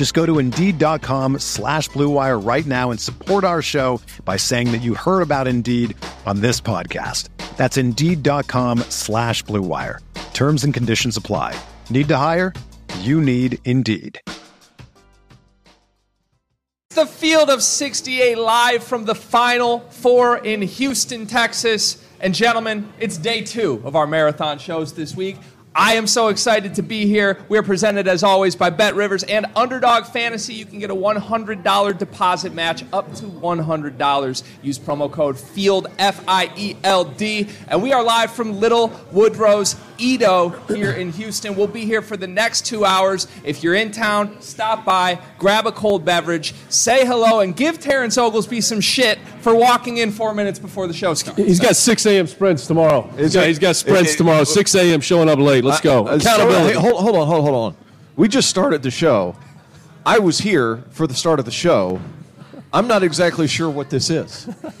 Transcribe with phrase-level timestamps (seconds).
[0.00, 4.78] Just go to Indeed.com slash BlueWire right now and support our show by saying that
[4.78, 7.28] you heard about Indeed on this podcast.
[7.58, 9.98] That's Indeed.com slash BlueWire.
[10.32, 11.54] Terms and conditions apply.
[11.90, 12.54] Need to hire?
[13.00, 14.18] You need Indeed.
[16.94, 22.02] The field of 68 live from the Final Four in Houston, Texas.
[22.20, 25.36] And gentlemen, it's day two of our marathon shows this week.
[25.74, 27.38] I am so excited to be here.
[27.48, 30.52] We're presented as always by Bet Rivers and Underdog Fantasy.
[30.54, 34.42] You can get a $100 deposit match up to $100.
[34.62, 37.48] Use promo code FIELD, F I E L D.
[37.68, 41.54] And we are live from Little Woodrow's EaDo here in Houston.
[41.54, 43.28] We'll be here for the next two hours.
[43.44, 48.16] If you're in town, stop by, grab a cold beverage, say hello, and give Terrence
[48.18, 51.38] Oglesby some shit for walking in four minutes before the show starts.
[51.38, 52.26] He's got 6 a.m.
[52.26, 53.02] sprints tomorrow.
[53.16, 54.44] He's got, he's got sprints it- it- tomorrow.
[54.44, 55.00] 6 a.m.
[55.00, 55.59] showing up late.
[55.68, 56.06] Let's go.
[56.06, 56.74] Uh, so- Accountability.
[56.74, 57.76] hey, hold, hold on, hold, hold on.
[58.16, 59.36] We just started the show.
[60.04, 62.00] I was here for the start of the show.
[62.72, 64.48] I'm not exactly sure what this is.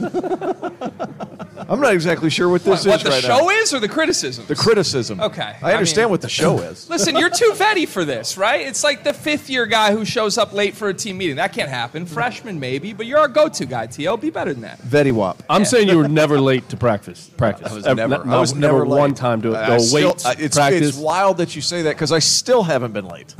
[1.68, 3.48] I'm not exactly sure what this What, is what the right show now.
[3.48, 4.44] is or the criticism?
[4.48, 5.20] The criticism.
[5.20, 6.88] Okay, I I understand mean- what the show is.
[6.90, 8.66] Listen, you're too vetty for this, right?
[8.66, 11.36] It's like the fifth year guy who shows up late for a team meeting.
[11.36, 12.06] That can't happen.
[12.06, 14.16] Freshman, maybe, but you're our go to guy, T.O.
[14.16, 14.80] Be better than that.
[14.82, 15.42] Vetty Wop.
[15.48, 17.28] I'm saying you were never late to practice.
[17.36, 17.70] Practice.
[17.72, 18.98] I was never- I was never, never late.
[18.98, 20.26] one time to go still- wait.
[20.26, 20.88] uh, it's, practice.
[20.88, 23.34] it's wild that you say that because I still haven't been late.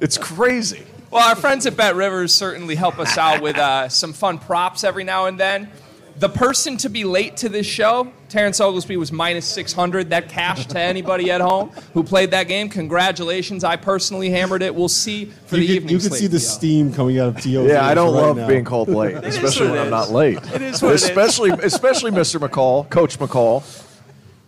[0.00, 0.82] it's crazy.
[1.10, 4.84] Well, our friends at Bet Rivers certainly help us out with uh, some fun props
[4.84, 5.68] every now and then.
[6.18, 10.10] The person to be late to this show, Terrence Oglesby, was minus 600.
[10.10, 12.68] That cash to anybody at home who played that game.
[12.68, 13.64] Congratulations.
[13.64, 14.72] I personally hammered it.
[14.74, 16.48] We'll see for you the can, evening you can see the Theo.
[16.48, 18.46] steam coming out of T.O.'s Yeah, I don't right love now.
[18.46, 20.36] being called late, especially what when I'm not late.
[20.54, 21.04] It is what it is.
[21.04, 22.38] especially, especially Mr.
[22.38, 23.62] McCall, Coach McCall.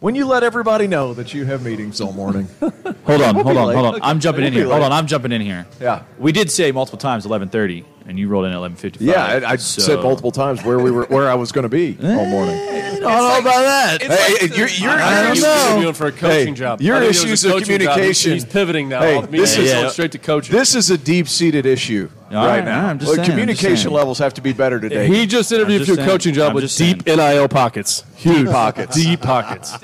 [0.02, 2.48] When you let everybody know that you have meetings all morning.
[2.60, 3.74] Hold on, hold on, late.
[3.76, 4.00] hold on.
[4.02, 4.68] I'm jumping We'll in be here.
[4.68, 5.64] Hold on, I'm jumping in here.
[5.80, 6.02] Yeah.
[6.18, 8.96] We did say multiple times 11:30, and you rolled in at 11:55.
[9.00, 11.68] Yeah, I, I so- said multiple times where we were, where I was going to
[11.68, 12.56] be all morning.
[12.56, 14.02] I don't know about that.
[14.02, 15.66] It's Hey, like hey, the- your, your, I don't issues- know.
[15.70, 16.80] interviewing for a coaching Hey, job.
[16.80, 17.80] your I think it was a issues of coaching job.
[17.80, 19.00] He's- communication- He's, pivoting now.
[19.00, 20.56] Hey, this He's is- going straight to coaching.
[20.56, 22.86] This is a deep seated issue All right right, now.
[22.86, 25.06] I'm just Well, saying, I'm just communication levels have to be better today.
[25.06, 27.18] he just interviewed for just a coaching job I'm with deep saying.
[27.18, 28.04] NIL pockets.
[28.16, 28.94] Huge pockets.
[28.96, 29.76] Deep pockets.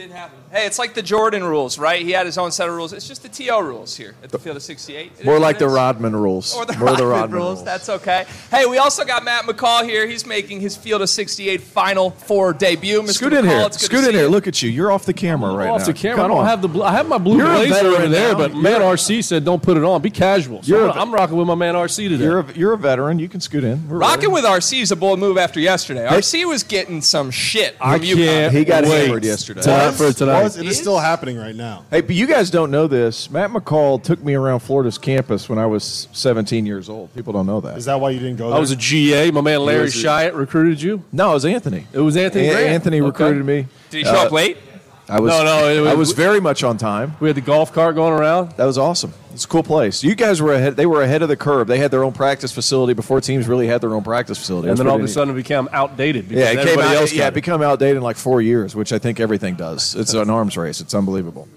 [0.49, 0.61] Didn't happen.
[0.63, 2.03] Hey, it's like the Jordan rules, right?
[2.05, 2.93] He had his own set of rules.
[2.93, 5.13] It's just the TO rules here at the field of 68.
[5.21, 5.69] It More like the.
[5.69, 6.57] Rodman rules.
[6.57, 7.65] Or the More Rodman, the Rodman rules.
[7.65, 8.25] That's okay.
[8.51, 10.07] Hey, we also got Matt McCall here.
[10.07, 13.03] He's making his Field of 68 Final Four debut.
[13.03, 13.13] Mr.
[13.15, 13.73] Scoot in McCall, here.
[13.73, 14.23] Scoot in here.
[14.23, 14.29] you.
[14.29, 14.71] Look at you.
[14.71, 15.87] You're off the camera right off now.
[15.87, 16.17] the camera.
[16.17, 16.47] Come I don't on.
[16.47, 16.83] have the blue.
[16.83, 18.39] I have my blue You're blazer veteran over there, now.
[18.39, 20.01] but You're man RC said don't put it on.
[20.01, 20.63] Be casual.
[20.63, 22.25] So You're I'm, a- I'm rocking with my man RC today.
[22.25, 23.19] You're a, you're a veteran.
[23.19, 23.87] You can scoot in.
[23.89, 24.33] We're Rocking ready.
[24.33, 26.07] with RC is a bold move after yesterday.
[26.07, 28.15] RC was getting some shit from I UConn.
[28.17, 28.55] can't.
[28.55, 29.61] He got wait hammered yesterday.
[29.61, 30.38] Tonight for tonight.
[30.43, 31.85] Was, it is still happening right now.
[31.91, 33.31] Hey, but you guys don't know this.
[33.31, 37.15] Matt McCall took me around Florida's campus when I was 17 years old.
[37.15, 37.77] People don't know that.
[37.79, 38.57] Is that why you didn't go there?
[38.57, 39.31] I was a GA.
[39.31, 41.03] My man Larry was a- Shyatt recruited you.
[41.13, 41.87] no, it was Anthony.
[41.93, 42.49] It was Anthony.
[42.49, 42.67] A- Grant.
[42.69, 43.07] Anthony Okay.
[43.07, 43.67] recruited me.
[43.91, 44.57] Did he show up uh, late?
[45.11, 47.17] I was No, no, it was- I was very much on time.
[47.21, 48.53] We had the golf cart going around.
[48.57, 49.13] That was awesome.
[49.33, 50.03] It's a cool place.
[50.03, 50.77] You guys were ahead.
[50.77, 51.67] They were ahead of the curve.
[51.69, 54.69] They had their own practice facility before teams really had their own practice facility.
[54.69, 56.95] And That's then all of a sudden it became outdated because yeah, it came out.
[56.95, 59.95] else Yeah, it become outdated in like four years, which I think everything does.
[59.95, 60.81] It's an arms race.
[60.81, 61.49] It's unbelievable.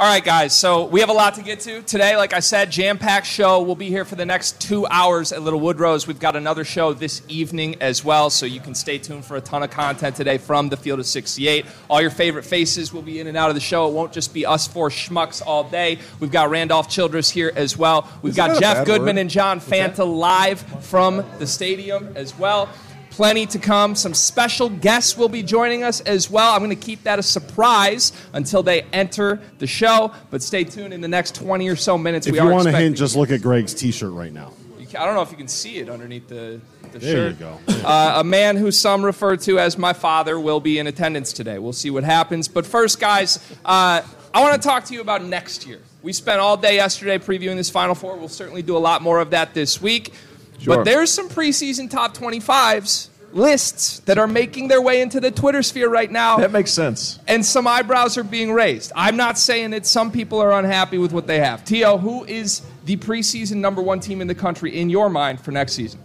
[0.00, 0.56] All right, guys.
[0.56, 2.16] So we have a lot to get to today.
[2.16, 3.60] Like I said, jam-packed show.
[3.60, 6.06] We'll be here for the next two hours at Little Woodrow's.
[6.06, 9.42] We've got another show this evening as well, so you can stay tuned for a
[9.42, 11.66] ton of content today from the Field of 68.
[11.90, 13.88] All your favorite faces will be in and out of the show.
[13.88, 15.98] It won't just be us four schmucks all day.
[16.18, 18.08] We've got Randolph Childress here as well.
[18.22, 19.20] We've Isn't got Jeff Goodman word?
[19.20, 22.70] and John Fanta live from the stadium as well.
[23.10, 23.94] Plenty to come.
[23.94, 26.52] Some special guests will be joining us as well.
[26.54, 30.12] I'm going to keep that a surprise until they enter the show.
[30.30, 32.26] But stay tuned in the next 20 or so minutes.
[32.26, 34.52] if we you are want a hint, just look at Greg's T-shirt right now.
[34.98, 36.60] I don't know if you can see it underneath the,
[36.92, 37.38] the There you shirt.
[37.38, 37.58] go.
[37.84, 41.60] Uh, a man who some refer to as my father will be in attendance today.
[41.60, 42.48] We'll see what happens.
[42.48, 44.02] But first, guys, uh,
[44.34, 45.78] I want to talk to you about next year.
[46.02, 48.16] We spent all day yesterday previewing this Final Four.
[48.16, 50.12] We'll certainly do a lot more of that this week.
[50.60, 50.76] Sure.
[50.76, 55.62] But there's some preseason top 25s lists that are making their way into the Twitter
[55.62, 57.18] sphere right now That makes sense.
[57.28, 58.90] and some eyebrows are being raised.
[58.96, 61.64] I'm not saying that some people are unhappy with what they have.
[61.64, 65.52] Tio, who is the preseason number one team in the country in your mind for
[65.52, 66.00] next season?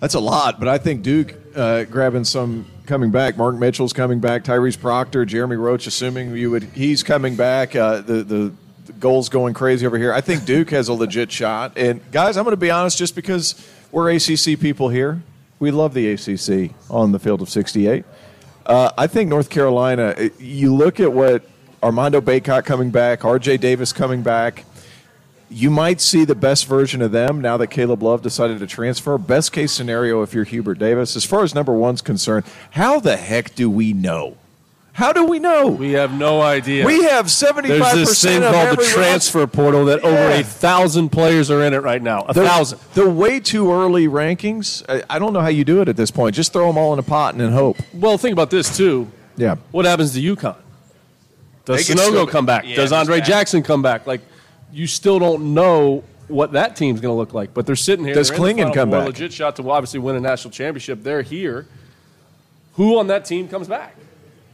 [0.00, 3.36] That's a lot, but I think Duke uh, grabbing some coming back.
[3.36, 4.44] Mark Mitchell's coming back.
[4.44, 7.74] Tyrese Proctor, Jeremy Roach, assuming you would, he's coming back.
[7.74, 8.52] Uh, the, the the
[9.00, 10.12] goals going crazy over here.
[10.12, 11.72] I think Duke has a legit shot.
[11.76, 13.54] And guys, I'm going to be honest, just because
[13.92, 15.22] we're ACC people here,
[15.58, 18.04] we love the ACC on the field of 68.
[18.66, 20.14] Uh, I think North Carolina.
[20.18, 21.42] uh, You look at what
[21.82, 23.58] Armando Bacot coming back, R.J.
[23.58, 24.64] Davis coming back
[25.50, 29.16] you might see the best version of them now that Caleb Love decided to transfer.
[29.16, 31.16] Best case scenario if you're Hubert Davis.
[31.16, 34.36] As far as number one's concerned, how the heck do we know?
[34.98, 35.68] How do we know?
[35.68, 36.84] We have no idea.
[36.84, 39.46] We have seventy five seventy There's five this thing percent of called the every transfer
[39.46, 42.24] portal that over a thousand players are in it right now.
[42.28, 42.80] A The, thousand.
[42.94, 44.82] the way too early rankings.
[44.88, 46.34] I, I don't know how you do it at this point.
[46.34, 47.76] Just throw them all in a pot and then hope.
[47.94, 49.08] Well, think about this too.
[49.36, 49.54] Yeah.
[49.70, 50.56] What happens to UConn?
[51.64, 52.64] Does They can Sanogo come back?
[52.66, 53.28] Yeah, Does Andre back.
[53.28, 54.04] Jackson come back?
[54.04, 54.22] Like,
[54.72, 57.54] you still don't know what that team's going to look like.
[57.54, 58.14] But they're sitting here.
[58.14, 59.06] Does they're in the Klingon Final come Four, back?
[59.06, 61.04] Legit shot to obviously win a national championship.
[61.04, 61.66] They're here.
[62.72, 63.94] Who on that team comes back?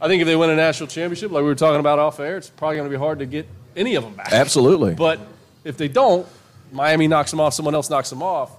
[0.01, 2.37] I think if they win a national championship, like we were talking about off air,
[2.37, 4.31] it's probably going to be hard to get any of them back.
[4.33, 4.93] Absolutely.
[4.93, 5.19] But
[5.63, 6.27] if they don't,
[6.71, 7.53] Miami knocks them off.
[7.53, 8.51] Someone else knocks them off.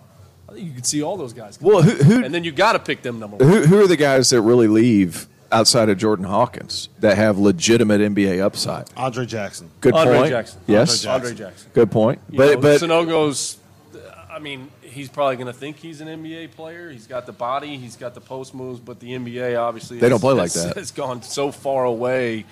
[0.48, 1.60] I think you could see all those guys.
[1.60, 3.48] Well, who, who, and then you got to pick them number one.
[3.48, 8.00] who, who are the guys that really leave outside of Jordan Hawkins that have legitimate
[8.00, 8.86] NBA upside?
[8.96, 9.70] Andre Jackson.
[9.80, 10.30] Good Andre point.
[10.30, 10.60] Jackson.
[10.66, 11.04] Yes.
[11.04, 11.70] Andre Jackson.
[11.74, 12.20] Good point.
[12.30, 13.58] You But know, but Sanogo's,
[14.36, 16.90] I mean, he's probably going to think he's an NBA player.
[16.90, 20.20] He's got the body, he's got the post moves, but the NBA obviously They don't
[20.20, 20.76] play like has- that.
[20.76, 22.44] Has gone so far away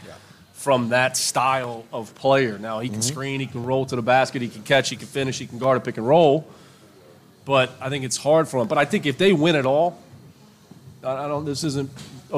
[0.54, 2.58] from that style of player.
[2.58, 3.12] Now he can Mm-hmm.
[3.12, 5.58] screen, he can roll to the basket, he can catch, he can finish, he can
[5.58, 6.46] guard a pick and roll.
[7.44, 8.66] But I think it's hard for him.
[8.68, 9.98] But I think if they win at all,
[11.02, 11.44] I, I don't.
[11.44, 11.90] This isn't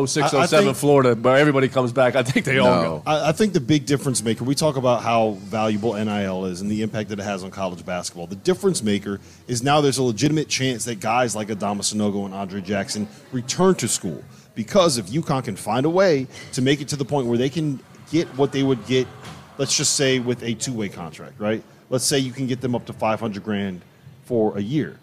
[0.05, 2.17] 06, I- I 07 think- Florida, where everybody comes back.
[2.17, 2.83] I think they all No.
[2.83, 3.03] go.
[3.07, 6.71] I, I think the big difference maker, we talk about how valuable NIL is and
[6.71, 8.27] the impact that it has on college basketball.
[8.27, 12.35] The difference maker is now there's a legitimate chance that guys like Adama Sanogo and
[12.35, 14.23] Andre Jackson return to school.
[14.55, 17.51] Because if UConn can find a way to make it to the point where they
[17.51, 19.07] can get what they would get,
[19.59, 21.63] let's just say with a two way contract, right?
[21.89, 23.81] Let's say you can get them up to 500 grand
[24.25, 24.99] for a year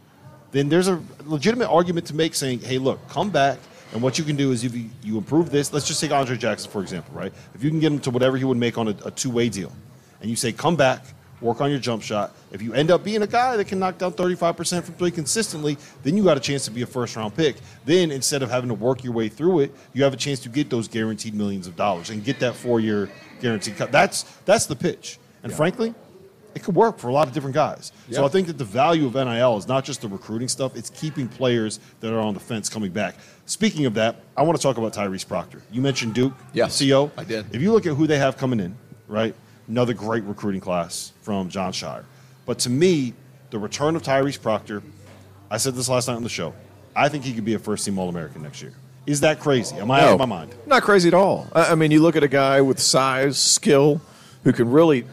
[0.51, 3.57] then there's a legitimate argument to make saying, hey, look, come back.
[3.94, 6.36] And what you can do is if you, you improve this, let's just take Andre
[6.36, 7.31] Jackson, for example, right?
[7.54, 9.50] If you can get him to whatever he would make on a, a two way
[9.50, 9.72] deal,
[10.19, 11.06] and you say, come back,
[11.42, 12.31] work on your jump shot.
[12.51, 15.78] If you end up being a guy that can knock down 35% from three consistently,
[16.01, 17.57] then you got a chance to be a first round pick.
[17.86, 20.50] Then instead of having to work your way through it, you have a chance to
[20.50, 23.12] get those guaranteed millions of dollars and get that four year
[23.42, 23.92] guaranteed cut.
[23.92, 25.19] That's, that's the pitch.
[25.44, 25.94] And frankly,
[26.55, 27.91] it could work for a lot of different guys.
[28.11, 30.89] So I think that the value of NIL is not just the recruiting stuff, it's
[30.89, 33.15] keeping players that are on the fence coming back.
[33.45, 35.61] Speaking of that, I want to talk about Tyrese Proctor.
[35.71, 37.11] You mentioned Duke, Yes, CO.
[37.17, 37.53] I did.
[37.53, 38.75] If you look at who they have coming in,
[39.07, 39.35] right?
[39.67, 42.03] Another great recruiting class from Jon Scheyer.
[42.45, 43.13] But to me,
[43.50, 44.83] the return of Tyrese Proctor,
[45.50, 46.53] I said this last night on the show,
[46.95, 48.73] I think he could be a first team All American next year.
[49.05, 49.75] Is that crazy?
[49.75, 50.55] Am I out of my mind?
[50.65, 51.47] Not crazy at all.
[51.53, 54.01] I mean, you look at a guy with size, skill,
[54.43, 55.05] who can really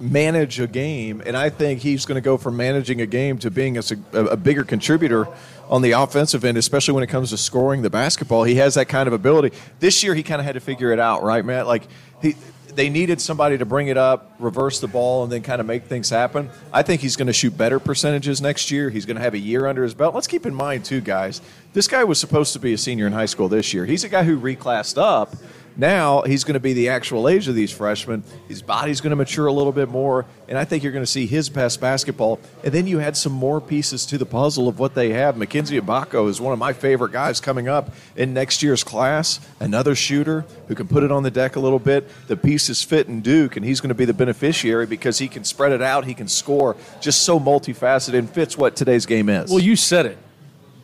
[0.00, 3.50] manage a game, and I think he's going to go from managing a game to
[3.50, 3.82] being a,
[4.14, 5.28] a, bigger contributor
[5.68, 8.44] on the offensive end, especially when it comes to scoring the basketball.
[8.44, 9.54] He has that kind of ability.
[9.78, 11.66] This year, he kind of had to figure it out, right, Matt?
[11.66, 11.86] Like
[12.22, 12.34] he.
[12.72, 15.86] They needed somebody to bring it up, reverse the ball, and then kind of make
[15.86, 16.48] things happen.
[16.72, 18.90] I think he's going to shoot better percentages next year.
[18.90, 20.14] He's going to have a year under his belt.
[20.14, 21.40] Let's keep in mind, too, guys,
[21.72, 23.86] this guy was supposed to be a senior in high school this year.
[23.86, 25.34] He's a guy who reclassed up.
[25.76, 28.22] Now he's going to be the actual age of these freshmen.
[28.48, 31.10] His body's going to mature a little bit more, and I think you're going to
[31.10, 32.38] see his best basketball.
[32.62, 35.36] And then you had some more pieces to the puzzle of what they have.
[35.36, 39.40] Mackenzie Mgbako is one of my favorite guys coming up in next year's class.
[39.58, 42.08] Another shooter who can put it on the deck a little bit.
[42.28, 45.44] The pieces fit in Duke, and he's going to be the beneficiary because he can
[45.44, 46.04] spread it out.
[46.04, 46.76] He can score.
[47.00, 49.50] Just so multifaceted and fits what today's game is.
[49.50, 50.18] Well, you said it.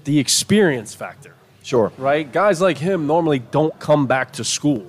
[0.05, 1.36] The experience factor.
[1.67, 1.93] Sure.
[1.99, 2.31] right?
[2.31, 4.87] Guys like him normally don't come back to school.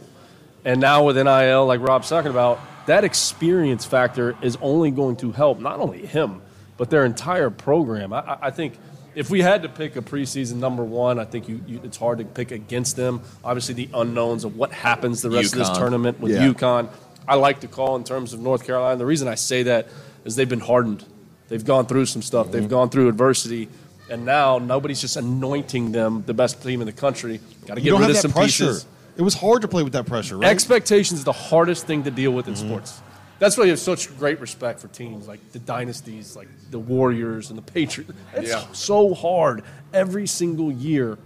[0.63, 5.31] And now with NIL, like Rob's talking about, that experience factor is only going to
[5.31, 6.41] help not only him,
[6.77, 8.13] but their entire program.
[8.13, 8.77] I- I, think
[9.15, 12.19] if we had to pick a preseason number one, I think you, you, it's hard
[12.19, 13.21] to pick against them.
[13.43, 16.47] Obviously, the unknowns of what happens the rest of this tournament with Yeah.
[16.47, 16.89] UConn.
[17.27, 18.97] I like to call in terms of North Carolina.
[18.97, 19.87] The reason I say that
[20.23, 21.03] is they've been hardened
[21.47, 22.51] They've gone through some stuff.
[22.51, 22.69] They've mm-hmm.
[22.69, 23.69] gone through adversity,
[24.09, 27.39] and now nobody's just anointing them the best team in the country.
[27.65, 28.67] Got to get rid of some pressure.
[28.67, 28.85] pieces.
[29.15, 30.49] It was hard to play with that pressure, right?
[30.49, 32.67] Expectations is the hardest thing to deal with in mm-hmm.
[32.67, 33.01] sports.
[33.39, 37.49] That's why you have such great respect for teams like the dynasties, like the Warriors
[37.49, 38.13] and the Patriots.
[38.33, 38.65] It's Yeah.
[38.71, 41.17] so hard every single year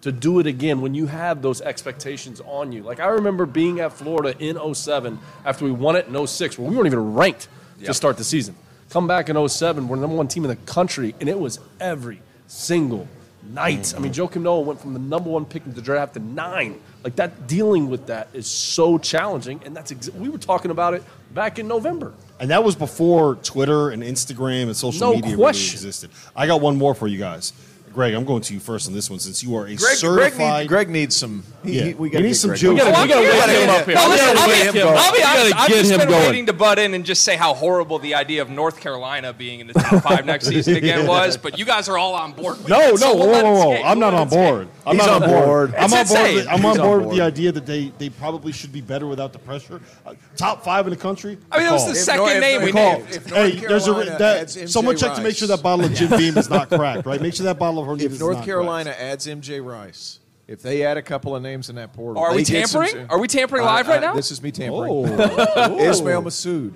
[0.00, 2.82] to do it again when you have those expectations on you.
[2.82, 6.68] Like I remember being at Florida in 07 after we won it in 06 where
[6.68, 7.48] we weren't even ranked
[7.84, 8.54] to start the season.
[8.90, 11.60] Come back in 07, we're the number one team in the country, and it was
[11.78, 13.06] every single
[13.50, 13.94] night.
[13.96, 14.34] I mean, mm-hmm.
[14.34, 16.80] Joe Noah went from the number one pick in the draft to nine.
[17.04, 20.94] Like that, dealing with that is so challenging, and that's ex- we were talking about
[20.94, 22.12] it back in November.
[22.40, 26.10] And that was before Twitter and Instagram and social No media really existed.
[26.34, 27.52] I got one more for you guys.
[27.98, 29.96] Greg, I'm going to you first on this one since you are a Greg, Greg,
[29.96, 30.60] certified.
[30.62, 31.42] need, Greg needs some.
[31.64, 31.84] He, Yeah.
[31.86, 32.70] he, we He gotta needs get some Greg juice.
[32.70, 33.94] We gotta- we I'm get him up here.
[33.96, 34.98] Well, listen, gotta I'll get be, him going.
[35.00, 35.56] I'll be honest.
[35.56, 36.26] I've just been going.
[36.28, 39.58] waiting to butt in and just say how horrible the idea of North Carolina being
[39.58, 41.36] in the top five next season again was.
[41.36, 42.58] But you guys are all on board.
[42.58, 43.74] With No, it, no, so whoa, we'll let whoa, whoa!
[43.82, 44.68] I'm We'll not on board.
[44.88, 45.44] I'm He's not on on board.
[45.70, 45.74] board.
[45.74, 46.34] I'm on board.
[46.34, 48.80] With, I'm on He's on board with the idea that they, they probably should be
[48.80, 49.80] better without the pressure.
[50.06, 51.38] Uh, top five in the country.
[51.52, 53.92] I mean, that was the If second North- name we if- if Hey, there's a
[54.18, 57.20] that, someone check to make sure that bottle of Jim Beam is not cracked, right?
[57.20, 60.20] Make sure that bottle of Hornitos If is If North not Carolina adds MJ Rice,
[60.46, 62.84] if they add a couple of names in that portal, Are we they get some-
[62.84, 63.06] tampering?
[63.10, 64.14] Are we tampering live right now?
[64.14, 64.90] This is me tampering.
[64.90, 66.72] Oh, Ismael Massoud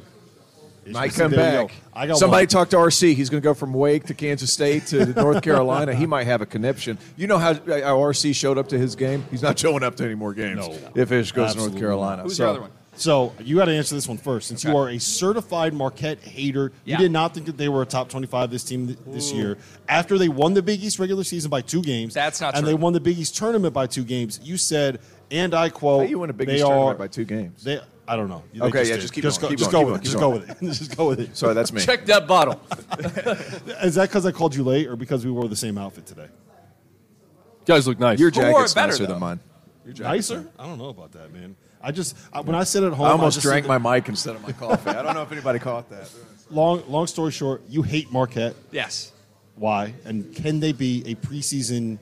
[0.87, 1.69] might come back.
[1.69, 1.75] go.
[1.95, 2.49] I got Somebody one.
[2.49, 3.15] talk to RC.
[3.15, 5.95] He's going to go from Wake to Kansas State to North Carolina.
[5.95, 6.99] He might have a connection.
[7.17, 9.25] You know how, uh, how RC showed up to his game?
[9.31, 10.77] He's not showing up to any more games No.
[10.95, 12.23] if Ish goes to North Carolina.
[12.25, 12.71] Who's So- the other one?
[12.95, 16.73] So you got to answer this one first, since you are a certified Marquette hater.
[16.85, 16.97] Yeah.
[16.99, 19.57] You did not think that they were a top twenty-five this team th- this year.
[19.89, 22.69] After they won the Big East regular season by two games, That's not and true.
[22.69, 24.41] they won the Big East tournament by two games.
[24.43, 27.07] You said, and I quote, How you won a Big they East are, tournament by
[27.09, 27.65] two games?
[27.65, 28.43] They, I don't know.
[28.53, 30.05] They Okay, yeah, just keep just going, go, keep just going, go keep with it.
[30.05, 30.67] Just going, go with it.
[30.79, 31.37] just go with it.
[31.37, 31.81] Sorry, that's me.
[31.81, 32.61] Check that bottle.
[33.83, 36.27] Is that because I called you late, or because we wore the same outfit today?
[37.61, 38.19] You guys look nice.
[38.19, 39.13] Your Who wore it jacket's better, nicer though?
[39.13, 39.41] than mine.
[39.85, 40.47] Your Nicer?
[40.59, 41.57] I don't know about that, man.
[41.81, 44.09] I just I, when I sit at home, I almost just drank sit my mic
[44.09, 44.91] instead of my coffee.
[44.91, 46.09] I don't know if anybody caught that.
[46.51, 48.55] Long long story short, you hate Marquette.
[48.71, 49.13] Yes.
[49.57, 49.95] Why?
[50.05, 51.99] And can they be a preseason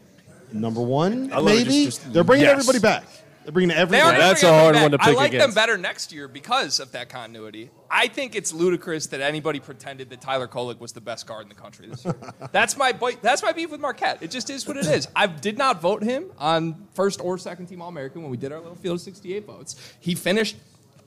[0.53, 1.33] number one?
[1.33, 1.57] I love it.
[1.59, 2.55] Maybe Just- just- they're bringing yes.
[2.59, 3.05] everybody back.
[3.45, 4.03] They're bringing They are everybody.
[4.03, 5.07] gonna That's bring a hard one to back.
[5.07, 7.71] pick I like them better next year because of that continuity.
[7.91, 11.49] I think it's ludicrous that anybody pretended that Tyler Kolek was the best guard in
[11.49, 12.15] the country this year.
[12.53, 14.19] that's my bo- that's my beef with Marquette.
[14.23, 15.09] It just is what it is.
[15.17, 18.53] I did not vote him on first or second team All American when we did
[18.53, 19.95] our little field of 68 votes.
[20.01, 20.57] He finished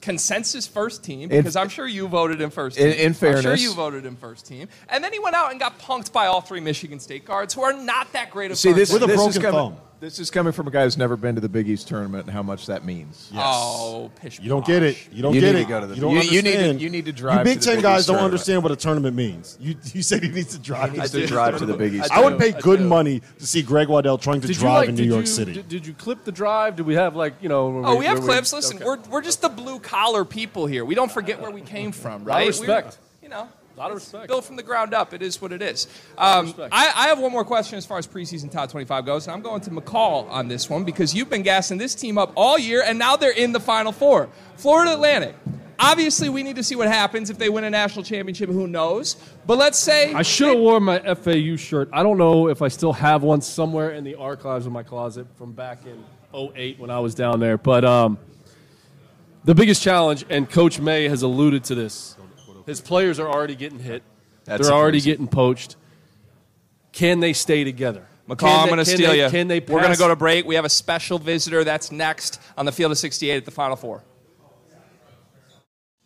[0.01, 2.77] consensus first team because I'm sure you voted him first.
[2.77, 2.99] In- Team.
[2.99, 5.79] in I'm sure you voted him first team, and then he went out and got
[5.79, 8.89] punked by all three Michigan State guards who are not that great of See, this,
[8.89, 9.01] guards.
[9.01, 9.83] With a this is broken coming, thumb.
[10.03, 12.33] This is coming from a guy who's never been to the Big East tournament and
[12.33, 13.31] how much that means.
[13.37, 14.97] Oh, pish You don't get it.
[15.13, 15.63] You don't You get need it.
[15.63, 16.81] to go to the- you don't you- you need to- understand.
[16.81, 18.33] you need to drive You Big to the Ten Big guys East don't tournament.
[18.33, 19.57] understand what a tournament means.
[19.61, 20.91] You, you said he needs to drive.
[20.91, 22.11] He needs to to drive to the Big East.
[22.11, 24.89] I would pay good money to see Greg Waddell trying to Did you drive like?
[24.89, 25.53] in did New York you, City.
[25.53, 26.75] Did, did you clip the drive?
[26.75, 27.81] Did we have like you know?
[27.85, 28.51] Oh, we have clips.
[28.51, 30.83] Listen, we're, we're just the blue collar people here.
[30.83, 32.45] We don't forget where we came from, right?
[32.47, 32.97] respect.
[33.21, 34.27] We're, you know, A lot of respect.
[34.27, 35.13] Built from the ground up.
[35.13, 35.87] It is what it is.
[36.17, 36.53] Um.
[36.71, 39.41] I, I have one more question as far as preseason top 25 goes, and I'm
[39.41, 42.83] going to McCall on this one because you've been gassing this team up all year,
[42.85, 44.29] and now they're in the Final Four.
[44.57, 45.35] Florida Atlantic.
[45.79, 48.49] Obviously, we need to see what happens if they win a national championship.
[48.49, 49.15] Who knows?
[49.45, 51.89] But let's say I should have worn my FAU shirt.
[51.91, 55.25] I don't know if I still have one somewhere in the archives of my closet
[55.35, 56.03] from back in
[56.33, 57.57] 08 when I was down there.
[57.57, 58.19] But um,
[59.43, 62.15] the biggest challenge, and Coach May has alluded to this,
[62.65, 64.03] his players are already getting hit.
[64.45, 65.75] That's They're already getting poached.
[66.91, 68.05] Can they stay together?
[68.27, 69.29] McCall, Can I'm going to steal they- you.
[69.29, 69.59] Can they?
[69.59, 70.45] We're going to go to break.
[70.45, 73.75] We have a special visitor that's next on the field of 68 at the Final
[73.75, 74.03] Four.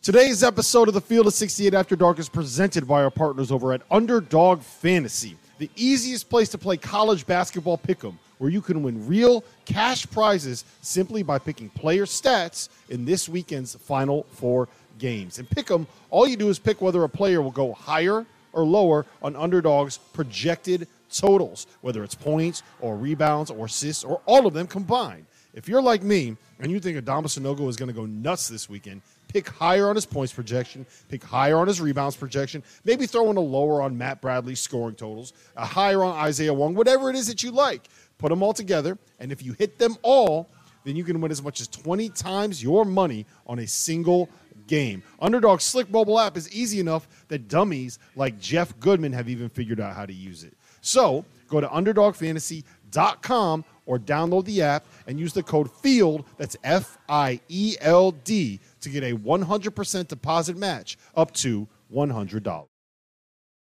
[0.01, 3.73] Today's episode of the Field of 68 After Dark is presented by our partners over
[3.73, 9.05] at Underdog Fantasy, the easiest place to play college basketball pick'em, where you can win
[9.07, 15.39] real cash prizes simply by picking player stats in this weekend's Final Four games.
[15.39, 18.65] And pick them, all you do is pick whether a player will go higher or
[18.65, 24.53] lower on Underdog's projected totals, whether it's points or rebounds or assists or all of
[24.53, 25.25] them combined.
[25.53, 28.69] If you're like me and you think Adama Sanogo is going to go nuts this
[28.69, 33.29] weekend, pick higher on his points projection, pick higher on his rebounds projection, maybe throw
[33.31, 37.15] in a lower on Matt Bradley's scoring totals, a higher on Isaiah Wong, whatever it
[37.15, 37.87] is that you like.
[38.17, 40.47] Put them all together, and if you hit them all,
[40.83, 44.29] then you can win as much as 20 times your money on a single
[44.67, 45.03] game.
[45.19, 49.79] Underdog's slick mobile app is easy enough that dummies like Jeff Goodman have even figured
[49.79, 50.53] out how to use it.
[50.81, 56.97] So go to underdogfantasy.com or download the app and use the code FIELD, that's F
[57.09, 62.67] I E L D, to get a 100% deposit match up to $100.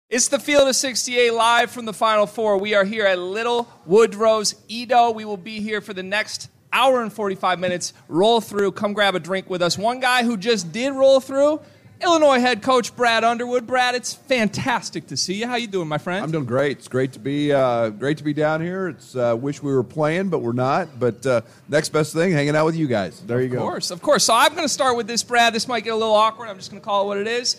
[0.10, 2.58] It's the Field of 68 live from the Final Four.
[2.58, 5.14] We are here at Little Woodrow's EaDo.
[5.14, 7.94] We will be here for the next hour and 45 minutes.
[8.08, 9.78] Roll through, come grab a drink with us.
[9.78, 11.60] One guy who just did roll through,
[12.02, 13.68] Illinois head coach Brad Underwood.
[13.68, 15.48] Brad, it's fantastic to see you.
[15.48, 16.24] How you doing, my friend?
[16.24, 16.78] I'm doing great.
[16.78, 18.88] It's great to be uh, great to be down here.
[18.90, 20.98] It's uh, wish we were playing, but we're not.
[20.98, 23.20] But uh, next best thing, hanging out with you guys.
[23.20, 23.58] There you Of go.
[23.58, 24.24] Of course, of course.
[24.24, 25.54] So I'm going to start with this, Brad.
[25.54, 26.48] This might get a little awkward.
[26.48, 27.58] I'm just going to call it what it is.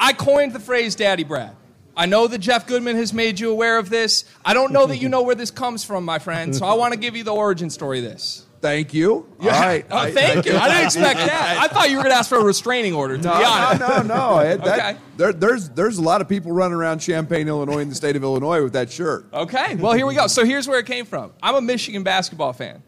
[0.00, 1.54] I coined the phrase "Daddy Brad."
[1.96, 4.24] I know that Jeff Goodman has made you aware of this.
[4.44, 6.54] I don't know that you know where this comes from, my friend.
[6.54, 7.98] So I want to give you the origin story.
[7.98, 8.42] Of this.
[8.60, 9.26] Thank you.
[9.40, 9.86] All right.
[9.90, 10.56] Oh, thank you.
[10.56, 11.58] I didn't expect that.
[11.60, 13.16] I thought you were going to ask for a restraining order.
[13.16, 13.80] To No, be no, honest.
[13.80, 14.38] no, no.
[14.40, 15.00] It- that- Okay.
[15.16, 18.22] there, there's there's a lot of people running around Champaign, Illinois, in the state of
[18.24, 19.26] Illinois with that shirt.
[19.32, 20.26] Okay, well, here we go.
[20.26, 21.32] So here's where it came from.
[21.42, 22.82] I'm a Michigan basketball fan.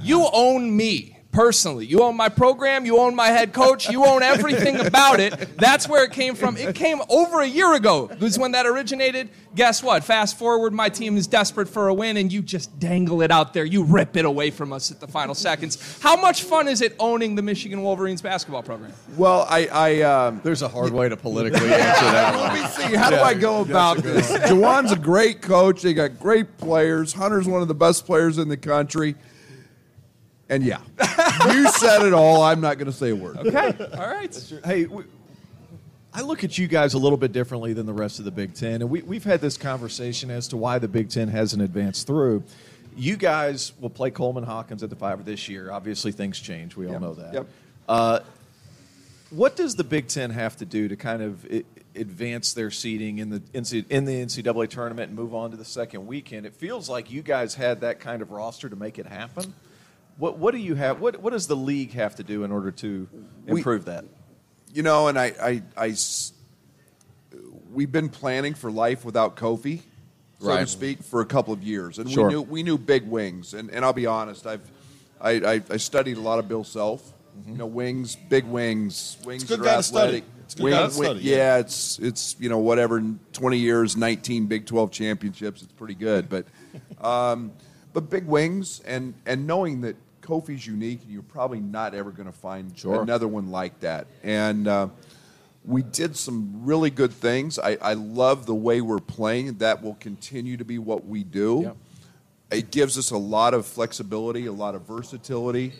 [0.00, 1.86] You own me personally.
[1.86, 2.84] You own my program.
[2.84, 3.88] You own my head coach.
[3.88, 5.56] You own everything about it.
[5.56, 6.56] That's where it came from.
[6.56, 8.10] It came over a year ago.
[8.20, 9.28] Was when that originated.
[9.54, 10.04] Guess what?
[10.04, 13.54] Fast forward, my team is desperate for a win, and you just dangle it out
[13.54, 13.64] there.
[13.64, 16.00] You rip it away from us at the final seconds.
[16.00, 18.92] How much fun is it owning the Michigan Wolverines basketball program?
[19.16, 22.34] Well, I, I um, There's a hard way to politically answer that.
[22.36, 22.94] Let me see.
[22.94, 24.30] How do I go about this?
[24.48, 25.82] Juwan's a great coach.
[25.82, 27.12] They got great players.
[27.12, 29.16] Hunter's one of the best players in the country.
[30.48, 30.80] And yeah,
[31.46, 32.42] you said it all.
[32.42, 33.36] I'm not going to say a word.
[33.38, 34.52] Okay, all right.
[34.64, 35.04] Hey, we,
[36.12, 38.54] I look at you guys a little bit differently than the rest of the Big
[38.54, 42.06] Ten, and we, we've had this conversation as to why the Big Ten hasn't advanced
[42.06, 42.42] through.
[42.96, 45.70] You guys will play Coleman Hawkins at the five this year.
[45.70, 46.76] Obviously, things change.
[46.76, 47.34] We all know that.
[47.34, 47.46] Yep.
[47.88, 48.20] Uh,
[49.30, 51.46] what does the Big Ten have to do to kind of
[51.94, 56.06] advance their seeding in the in the NCAA tournament and move on to the second
[56.06, 56.46] weekend?
[56.46, 59.54] It feels like you guys had that kind of roster to make it happen.
[60.18, 61.00] What what do you have?
[61.00, 63.08] What what does the league have to do in order to
[63.46, 64.04] We- improve that?
[64.74, 66.32] You know, and I, I, I s-
[67.72, 69.80] we've been planning for life without Kofi,
[70.40, 72.26] so to speak, for a couple of years, and Sure.
[72.28, 73.54] we knew we knew big wings.
[73.54, 74.60] And, and I'll be honest, I've
[75.20, 77.12] I, I, I studied a lot of Bill Self.
[77.46, 79.98] You know, wings, big wings, wings It's good that are guy study.
[80.18, 80.24] athletic.
[80.44, 81.36] It's good guy to study, yeah.
[81.36, 81.56] yeah.
[81.58, 83.00] it's it's you know whatever.
[83.32, 85.62] Twenty years, nineteen Big Twelve championships.
[85.62, 86.46] It's pretty good, but
[87.04, 87.52] um,
[87.92, 89.96] but big wings and and knowing that
[90.28, 93.00] Kofi's unique, and you're probably not ever going to find Sure.
[93.02, 94.06] another one like that.
[94.22, 94.88] And uh,
[95.64, 97.58] we did some really good things.
[97.58, 99.54] I, I love the way we're playing.
[99.58, 101.60] That will continue to be what we do.
[101.64, 101.76] Yep.
[102.50, 105.72] It gives us a lot of flexibility, a lot of versatility.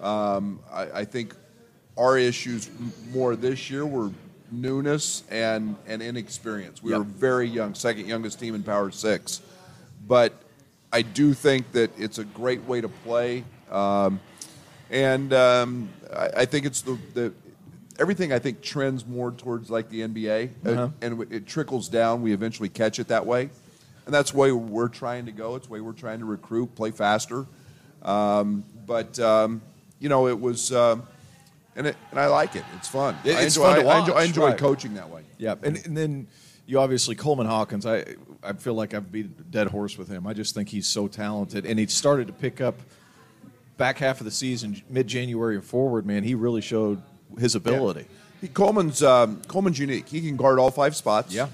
[0.00, 1.34] Um, I, I think
[1.96, 2.70] our issues
[3.12, 4.10] more this year were
[4.52, 6.82] newness and, and inexperience.
[6.82, 6.98] We Yep.
[6.98, 9.40] were very young, second youngest team in Power Six.
[10.06, 10.32] But
[10.92, 13.44] I do think that it's a great way to play.
[13.70, 14.20] Um,
[14.90, 17.32] and um, I, I think it's the, the
[17.98, 20.88] everything I think trends more towards like the NBA, uh, Uh-huh.
[21.02, 22.22] and it trickles down.
[22.22, 23.50] We eventually catch it that way,
[24.06, 25.56] and that's the way we're trying to go.
[25.56, 27.46] It's the way we're trying to recruit, play faster.
[28.02, 29.60] Um, but um,
[29.98, 31.02] you know, it was, um,
[31.76, 32.64] and it, and I like it.
[32.76, 33.16] It's fun.
[33.24, 34.58] It- it's enjoy, fun to I, I enjoy, I enjoy right.
[34.58, 35.22] coaching that way.
[35.36, 36.28] Yeah, and, and then
[36.66, 37.84] you obviously Coleman Hawkins.
[37.84, 38.04] I
[38.42, 40.26] I feel like I've beat a dead horse with him.
[40.26, 42.76] I just think he's so talented, and he started to pick up
[43.78, 46.04] back half of the season, mid January and forward.
[46.04, 47.00] Man, he really showed
[47.38, 48.06] his ability.
[48.40, 50.08] He, Coleman's um, Coleman's unique.
[50.08, 51.32] He can guard all five spots.
[51.32, 51.48] Yeah.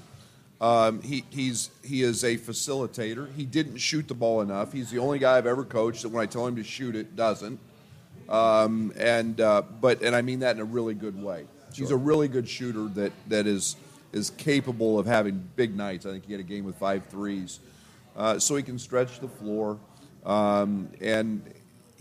[0.60, 3.32] Um, he he's he is a facilitator.
[3.34, 4.72] He didn't shoot the ball enough.
[4.72, 7.14] He's the only guy I've ever coached that when I tell him to shoot it,
[7.14, 7.60] doesn't.
[8.28, 11.44] Um, and uh, but and I mean that in a really good way.
[11.74, 13.76] He's a really good shooter that that is
[14.12, 16.06] is capable of having big nights.
[16.06, 17.58] I think he had a game with five threes,
[18.16, 19.78] uh, so he can stretch the floor.
[20.24, 21.42] Um, and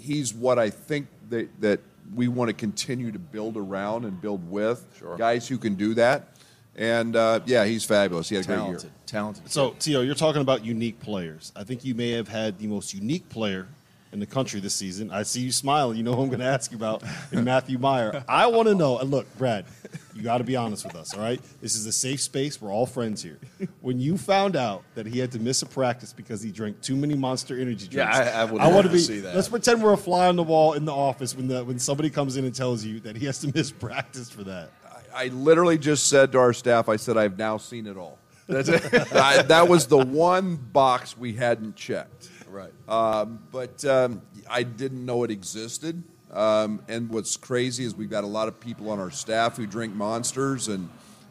[0.03, 1.79] he's what I think that that
[2.13, 5.17] we want to continue to build around and build with Sure.
[5.17, 6.27] guys who can do that.
[6.75, 8.29] And uh, yeah, he's fabulous.
[8.29, 8.63] He had a great year.
[8.65, 9.51] Talented, talented.
[9.51, 11.51] So, Tio, you're talking about unique players.
[11.55, 13.67] I think you may have had the most unique player
[14.11, 15.11] in the country this season.
[15.11, 15.97] I see you smiling.
[15.97, 18.23] You know who I'm going to ask you about in Matthew Mayer.
[18.27, 19.65] I want to know, and look, Brad,
[20.15, 21.41] you got to be honest with us, all right?
[21.61, 22.61] This is a safe space.
[22.61, 23.39] We're all friends here.
[23.81, 26.95] When you found out that he had to miss a practice because he drank too
[26.95, 28.99] many Monster Energy Yeah, drinks, I- I would wanna be.
[28.99, 29.35] see that.
[29.35, 32.09] Let's pretend we're a fly on the wall in the office when the when somebody
[32.09, 34.71] comes in and tells you that he has to miss practice for that.
[35.15, 38.17] I literally just said to our staff, I said, I've now seen it all.
[38.49, 42.29] I- that was the one box we hadn't checked.
[42.49, 42.71] Right.
[42.87, 46.03] Um, but um, I didn't know it existed.
[46.33, 49.67] Um, and what's crazy is we've got a lot of people on our staff who
[49.67, 50.89] drink monsters, and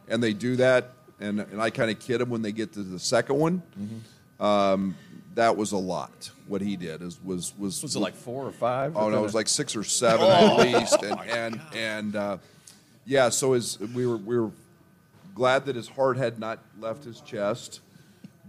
[0.09, 0.91] and they do that.
[1.21, 3.63] And, and I kind of kid them when they get to the second one.
[4.41, 4.97] Um,
[5.35, 6.31] that was a lot.
[6.47, 8.97] What he did is was was was it like four or five?
[8.97, 12.39] Oh no, it was like six or seven at least, and and and uh,
[13.07, 13.29] yeah.
[13.29, 14.51] So as we were we were
[15.35, 17.81] glad that his heart had not left his chest.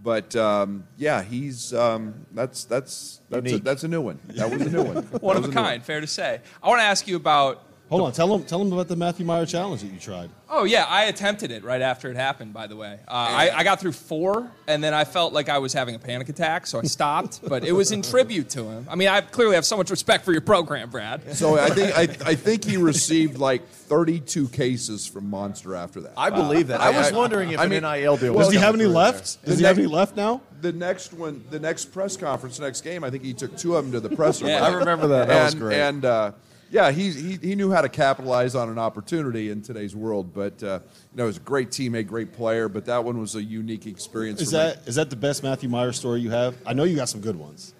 [0.04, 4.20] But um, yeah, he's um, that's that's that's a, that's a new one.
[4.36, 4.96] That was a new one.
[5.20, 6.40] One That of was a kind, fair to say.
[6.62, 7.62] I want to ask you about.
[7.90, 10.30] Hold on, tell them tell them about the Matthew Mayer challenge that you tried.
[10.48, 12.54] Oh yeah, I attempted it right after it happened.
[12.54, 15.58] By the way, uh, I, I got through four, and then I felt like I
[15.58, 17.40] was having a panic attack, so I stopped.
[17.46, 18.86] but it was in tribute to him.
[18.88, 21.36] I mean, I clearly have so much respect for your program, Brad.
[21.36, 26.12] So I think I, I think he received like 32 cases from Monster after that.
[26.16, 26.80] I believe that.
[26.80, 28.32] I, was wondering if I an mean- NIL deal.
[28.34, 29.02] Does was he have any through there.
[29.02, 29.44] left?
[29.44, 30.40] Does The he have any left now?
[30.62, 33.84] the next one, the next press conference, next game, I think he took two of
[33.84, 34.46] them to the presser.
[34.46, 34.64] Yeah.
[34.64, 35.28] I remember that.
[35.28, 35.78] That was great.
[35.78, 36.32] And uh,
[36.74, 40.34] yeah, he, he he knew how to capitalize on an opportunity in today's world.
[40.34, 40.80] But uh,
[41.12, 42.68] you know, he was a great teammate, great player.
[42.68, 44.40] But that one was a unique experience.
[44.40, 44.62] Is for me.
[44.64, 46.56] that is that the best Matthew Mayer story you have?
[46.66, 47.74] I know you got some good ones.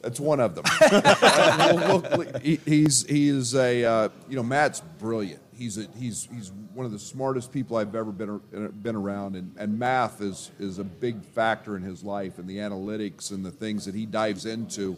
[0.00, 0.64] That's one of them.
[0.80, 5.40] Well, look, he, he's he is a uh, you know Matt's brilliant.
[5.56, 8.40] He's a, he's he's one of the smartest people I've ever been
[8.82, 12.56] been around, and, and math is is a big factor in his life, and the
[12.56, 14.96] analytics and the things that he dives into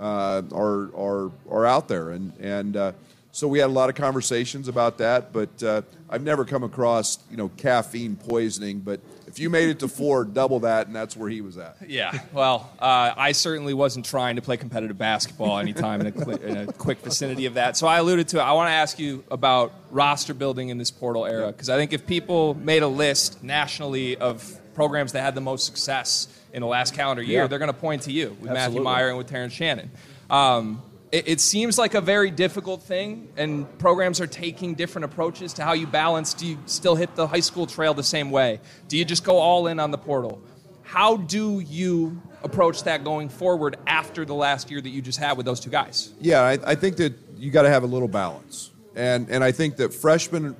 [0.00, 2.76] uh, are are are out there, and and.
[2.76, 2.92] Uh,
[3.32, 7.18] so we had a lot of conversations about that, but uh, I've never come across
[7.30, 8.80] you know caffeine poisoning.
[8.80, 11.76] But if you made it to four, double that, and that's where he was at.
[11.86, 16.42] Yeah, well, uh, I certainly wasn't trying to play competitive basketball anytime in a, cli-
[16.42, 17.76] in a quick vicinity of that.
[17.76, 18.42] So I alluded to it.
[18.42, 21.92] I want to ask you about roster building in this portal era because I think
[21.92, 26.66] if people made a list nationally of programs that had the most success in the
[26.66, 27.46] last calendar year, Yeah.
[27.46, 29.90] they're going to point to you with Matthew Mayer and with Terrence Shannon.
[30.28, 30.82] Um,
[31.12, 35.64] it, it seems like a very difficult thing, and programs are taking different approaches to
[35.64, 36.34] how you balance.
[36.34, 38.60] Do you still hit the high school trail the same way?
[38.88, 40.40] Do you just go all in on the portal?
[40.82, 45.36] How do you approach that going forward after the last year that you just had
[45.36, 46.12] with those two guys?
[46.20, 49.52] Yeah, I, I think that you got to have a little balance, and and I
[49.52, 50.56] think that freshmen,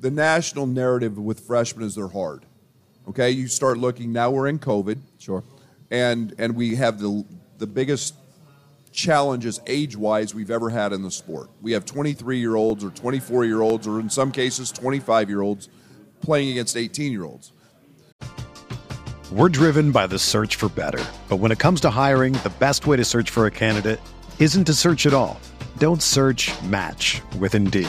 [0.00, 2.44] the national narrative with freshmen is they're hard.
[3.10, 4.30] Okay, you start looking now.
[4.30, 5.42] We're in COVID, Sure.
[5.90, 7.24] and and we have the
[7.58, 8.14] the biggest
[8.92, 11.50] challenges age wise we've ever had in the sport.
[11.60, 15.40] We have 23 year olds or 24 year olds, or in some cases 25 year
[15.40, 15.68] olds,
[16.20, 17.50] playing against 18 year olds.
[19.32, 21.04] We're driven by the search for better.
[21.28, 24.00] But when it comes to hiring, the best way to search for a candidate
[24.38, 25.40] isn't to search at all.
[25.78, 27.88] Don't search match with Indeed.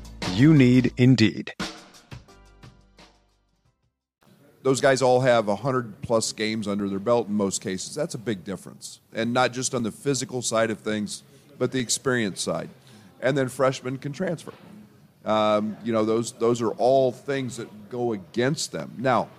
[0.33, 1.53] You need Indeed.
[4.63, 7.95] those guys all have 100 plus games under their belt in most cases.
[7.95, 8.99] That's a big difference.
[9.13, 11.23] And not just on the physical side of things,
[11.57, 12.69] but the experience side.
[13.21, 14.53] And then freshmen can transfer.
[15.25, 18.93] Um, you know, those, those are all things that go against them.
[18.97, 19.29] Now,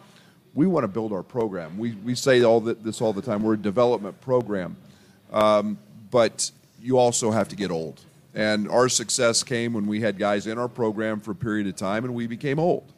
[0.55, 1.79] we want to build our program.
[1.79, 3.43] We, we say all that, this all the time.
[3.43, 4.77] We're a development program.
[5.33, 5.79] Um,
[6.11, 8.01] but you also have to get old.
[8.35, 11.77] And our success came when we had guys in our program for a period of
[11.77, 12.91] time and we became old.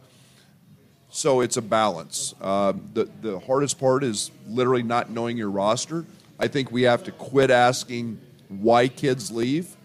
[1.11, 2.35] So it's a balance.
[2.41, 6.05] Uh, the the hardest part is literally not knowing your roster.
[6.41, 9.77] I think we have to quit asking why kids leave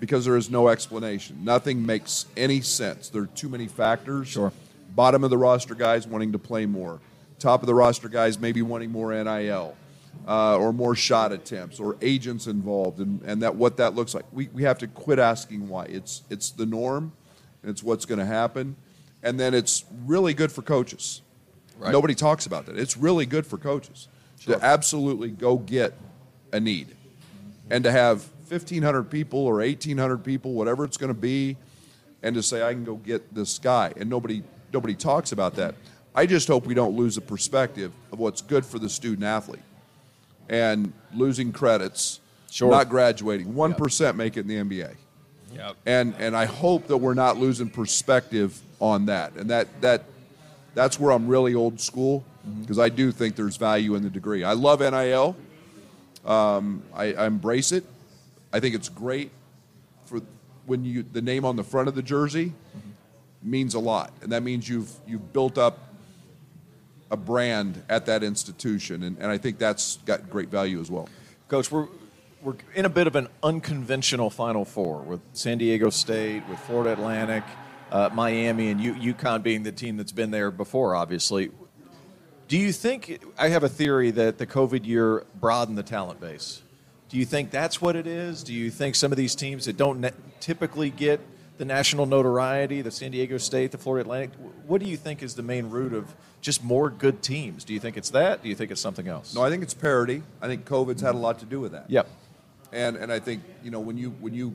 [0.00, 1.44] because there is no explanation.
[1.44, 3.08] Nothing makes any sense.
[3.10, 4.28] There are too many factors.
[4.28, 4.52] Sure.
[4.94, 7.00] Bottom of the roster guys wanting to play more.
[7.38, 9.76] Top of the roster guys maybe wanting more NIL.
[10.26, 14.24] Uh, or more shot attempts, or agents involved, and, and that what that looks like.
[14.32, 15.84] We, we have to quit asking why.
[15.84, 17.12] It's it's the norm,
[17.62, 18.74] and it's what's going to happen,
[19.22, 21.22] and then it's really good for coaches.
[21.80, 22.78] Nobody talks about that.
[22.78, 24.08] It's really good for coaches
[24.46, 25.94] to absolutely go get
[26.52, 26.88] a need,
[27.70, 31.56] and to have 1,500 people or 1,800 people, whatever it's going to be,
[32.22, 35.76] and to say I can go get this guy, and nobody nobody talks about that.
[36.16, 39.60] I just hope we don't lose the perspective of what's good for the student athlete
[40.48, 42.70] and losing credits, Sure.
[42.70, 43.54] not graduating.
[43.54, 43.74] One
[44.16, 44.94] make it in the NBA,
[45.54, 45.76] Yep.
[45.86, 49.34] and and I hope that we're not losing perspective on that.
[49.36, 50.04] And that that
[50.74, 52.24] that's where I'm really old school.
[52.60, 54.44] because I do think there's value in the degree.
[54.44, 55.34] I love NIL.
[56.24, 57.84] Um, I, I embrace it.
[58.52, 59.32] I think it's great
[60.04, 60.20] for
[60.64, 62.52] when you the name on the front of the jersey
[63.42, 65.85] means a lot, and that means you've you've built up
[67.10, 71.08] a brand at that institution, and, and I think that's got great value as well.
[71.48, 71.88] Coach, we're
[72.42, 76.92] we're in a bit of an unconventional Final Four with San Diego State, with Florida
[76.92, 77.42] Atlantic,
[77.90, 80.94] uh, Miami, and U- UConn being the team that's been there before.
[80.94, 81.50] Obviously,
[82.48, 83.24] do you think?
[83.38, 86.62] I have a theory that the COVID year broadened the talent base.
[87.08, 88.42] Do you think that's what it is?
[88.42, 91.20] Do you think some of these teams that don't ne- typically get
[91.58, 94.30] the national notoriety, the San Diego State, the Florida Atlantic,
[94.66, 97.64] what do you think is the main root of just more good teams?
[97.64, 98.42] Do you think it's that?
[98.42, 99.34] Do you think it's something else?
[99.34, 100.22] No, I think it's parity.
[100.42, 101.90] I think COVID's had a lot to do with that.
[101.90, 102.08] Yep.
[102.72, 104.54] And and I think you know when you when you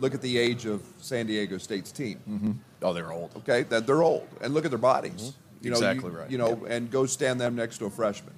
[0.00, 3.30] look at the age of San Diego State's team, Oh, they're old.
[3.38, 5.34] okay, that they're old, and look at their bodies.
[5.60, 6.30] You know, Exactly you, right.
[6.30, 8.32] You know, and go stand them next to a freshman.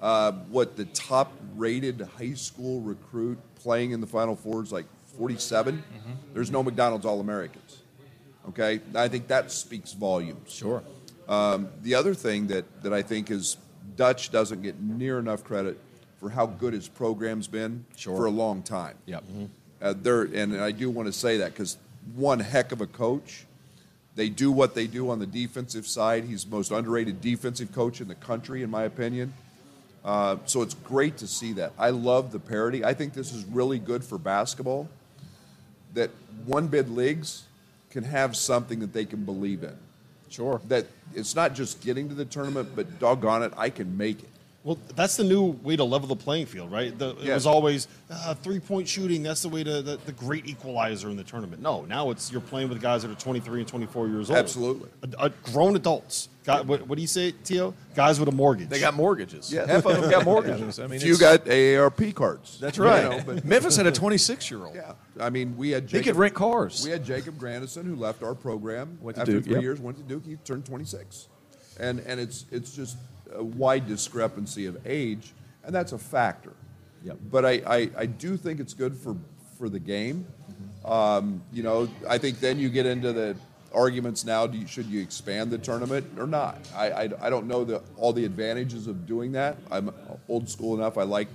[0.00, 4.86] Uh, what the top-rated high school recruit playing in the Final Four is like
[5.18, 5.82] 47.
[6.32, 7.80] There's no McDonald's All-Americans.
[8.48, 10.52] Okay, I think that speaks volumes.
[10.52, 10.82] Sure.
[11.28, 13.56] Um, the other thing that, that I think is
[13.96, 15.78] Dutch doesn't get near enough credit
[16.20, 18.16] for how good his program's been Sure.
[18.16, 18.96] for a long time.
[19.06, 19.24] Yep.
[19.80, 21.78] Uh, there, and I do want to say that because
[22.14, 23.46] one heck of a coach.
[24.16, 26.24] They do what they do on the defensive side.
[26.24, 29.32] He's the most underrated defensive coach in the country, in my opinion.
[30.04, 31.72] Uh, so it's great to see that.
[31.78, 32.84] I love the parity.
[32.84, 34.88] I think this is really good for basketball.
[35.94, 36.10] That
[36.44, 37.44] one bid leagues
[37.90, 39.76] can have something that they can believe in.
[40.28, 40.60] Sure.
[40.68, 44.28] That it's not just getting to the tournament, but doggone it, I can make it.
[44.64, 46.98] Well, that's the new way to level the playing field, right?
[46.98, 47.34] The, it Yeah.
[47.34, 49.22] was always uh, three point shooting.
[49.22, 51.60] That's the way to the, the great equalizer in the tournament.
[51.60, 54.38] No, now it's you're playing with guys that are 23 and 24 years old.
[54.38, 54.88] Absolutely.
[55.18, 56.30] A, a grown adults.
[56.46, 57.74] Got, what, what do you say, Tio?
[57.94, 58.68] Guys with a mortgage.
[58.70, 59.52] They got mortgages.
[59.52, 59.66] Yeah.
[59.66, 60.78] Half of them got mortgages.
[60.80, 62.58] I mean, If you got AARP cards.
[62.58, 63.04] That's you right.
[63.04, 64.74] know, but- Memphis had a 26 year old.
[64.74, 66.82] yeah, I mean, we had He Jacob, could rent cars.
[66.84, 69.62] We had Jacob Grandison who left our program Went to after Duke, three yep.
[69.62, 69.80] years.
[69.80, 70.24] Went to Duke.
[70.24, 71.28] He turned 26,
[71.80, 72.96] and and it's it's just
[73.34, 75.32] a wide discrepancy of age,
[75.64, 76.52] and that's a factor.
[77.04, 77.18] Yep.
[77.30, 79.16] But I, I, I do think it's good for
[79.58, 80.26] for the game.
[80.84, 83.36] Um, you know, I think then you get into the
[83.72, 84.46] arguments now.
[84.46, 86.58] Do you, should you expand the tournament or not?
[86.74, 89.56] I, I, I don't know the, all the advantages of doing that.
[89.70, 89.90] I'm
[90.28, 90.98] old school enough.
[90.98, 91.28] I like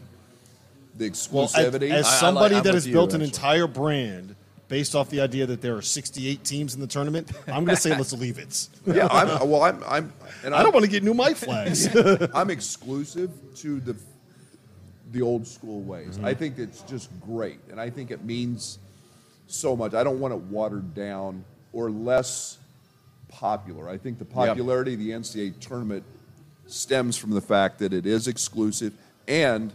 [0.97, 1.91] the well, as, exclusivity.
[1.91, 4.35] as I- I like- somebody that has you, built an entire brand
[4.69, 7.81] based off the idea that there are 68 teams in the tournament, I'm going to
[7.81, 8.69] say let's leave it.
[8.85, 10.13] yeah, I'm, well, I'm, I'm,
[10.45, 11.89] and I I'm, don't want to get new mic flags.
[12.33, 13.97] I'm exclusive to the
[15.11, 16.17] the old school ways.
[16.17, 16.25] Mm-hmm.
[16.25, 18.77] I think it's just great, and I think it means
[19.47, 19.95] so much.
[19.95, 22.59] I don't want it watered down or less
[23.27, 23.89] popular.
[23.89, 26.03] I think the popularity of the NCAA tournament
[26.67, 28.93] stems from the fact that it is exclusive,
[29.27, 29.73] and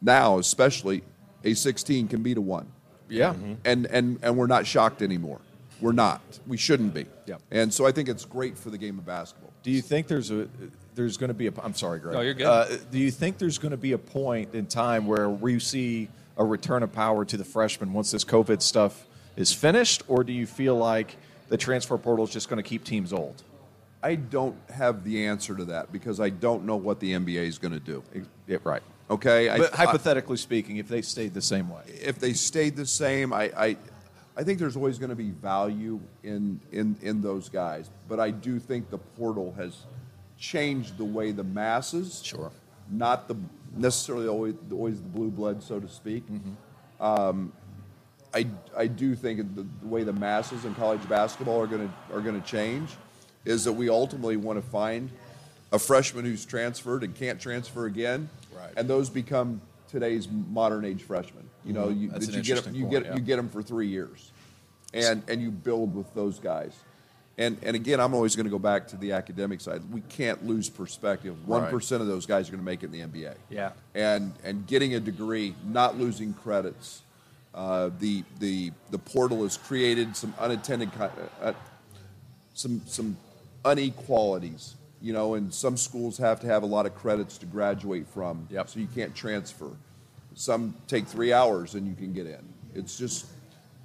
[0.00, 1.02] now especially
[1.44, 2.66] a 16 can beat a one
[3.08, 3.34] Yeah.
[3.64, 5.40] and and and we're not shocked anymore.
[5.80, 6.20] We're not.
[6.46, 7.06] We shouldn't be.
[7.26, 7.40] Yep.
[7.50, 9.52] And so I think it's great for the game of basketball.
[9.62, 10.48] Do you think there's a
[10.94, 11.52] there's going to be a?
[11.62, 12.14] I'm sorry, Greg.
[12.14, 12.46] No, you're good.
[12.46, 16.08] Uh, do you think there's going to be a point in time where we see
[16.36, 20.32] a return of power to the freshmen once this COVID stuff is finished, or do
[20.32, 21.16] you feel like
[21.48, 23.42] the transfer portal is just going to keep teams old?
[24.02, 27.58] I don't have the answer to that because I don't know what the NBA is
[27.58, 28.02] going to do.
[28.46, 28.82] Yeah, right.
[29.10, 32.86] Okay, But I- hypothetically speaking, if they stayed the same way, if they stayed the
[32.86, 33.76] same, I, I,
[34.36, 37.88] I think there's always going to be value in, in in those guys.
[38.08, 39.84] But I do think the portal has
[40.38, 42.50] changed the way the masses, Sure.
[42.90, 43.36] not the
[43.76, 46.26] necessarily always, always the blue blood, so to speak.
[46.30, 47.02] Mm-hmm.
[47.02, 47.52] Um,
[48.34, 52.14] I, I do think the, the way the masses in college basketball are going to
[52.14, 52.90] are going to change
[53.46, 55.10] is that we ultimately want to find
[55.72, 58.72] a freshman who's transferred and can't transfer again, Right.
[58.76, 61.48] and those become today's modern age freshmen.
[61.64, 62.12] You know, you, Mm-hmm.
[62.12, 63.14] That's that you get interesting you point, get yeah.
[63.14, 64.32] you get them for three years,
[64.94, 66.72] and and you build with those guys.
[67.40, 69.80] And, and again, I'm always going to go back to the academic side.
[69.92, 71.46] We can't lose perspective.
[71.46, 71.72] One Right.
[72.00, 73.70] of those guys are going to make it in the NBA Yeah.
[73.94, 77.02] and and getting a degree, not losing credits.
[77.54, 81.08] Uh, the the the portal has created some unintended uh,
[81.40, 81.52] uh,
[82.54, 83.16] some some
[83.64, 88.06] inequalities, you know, and some schools have to have a lot of credits to graduate
[88.08, 88.68] from, Yep.
[88.68, 89.70] so you can't transfer.
[90.34, 92.42] Some take three hours and you can get in.
[92.74, 93.26] It's just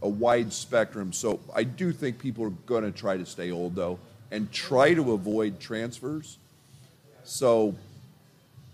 [0.01, 1.13] a wide spectrum.
[1.13, 3.99] So I do think people are going to try to stay old though,
[4.31, 6.37] and try to avoid transfers.
[7.23, 7.75] So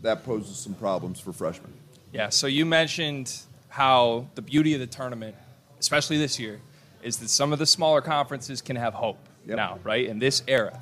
[0.02, 1.73] that poses some problems for freshmen.
[2.13, 5.36] Yeah, so you mentioned how the beauty of the tournament,
[5.80, 6.60] especially this year,
[7.04, 9.56] is that some of the smaller conferences can have hope Yep.
[9.58, 10.06] now, right?
[10.08, 10.82] In this era.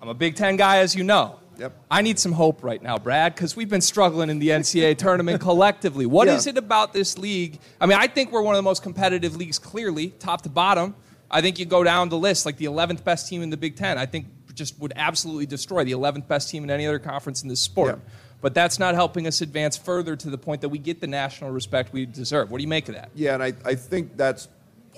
[0.00, 1.38] I'm a Big Ten guy, as you know.
[1.58, 1.72] Yep.
[1.90, 5.40] I need some hope right now, Brad, because we've been struggling in the NCAA tournament
[5.48, 6.06] collectively.
[6.06, 6.50] What is Yeah.
[6.50, 7.58] it about this league?
[7.80, 10.94] I mean, I think we're one of the most competitive leagues, clearly, top to bottom.
[11.30, 13.74] I think you go down the list, like the 11th best team in the Big
[13.76, 13.98] Ten.
[13.98, 17.48] I think just would absolutely destroy the 11th best team in any other conference in
[17.48, 17.96] this sport.
[17.96, 18.12] Yeah.
[18.40, 21.50] But that's not helping us advance further to the point that we get the national
[21.50, 22.50] respect we deserve.
[22.52, 23.10] What do you make of that?
[23.16, 24.48] Yeah, and I, I think that's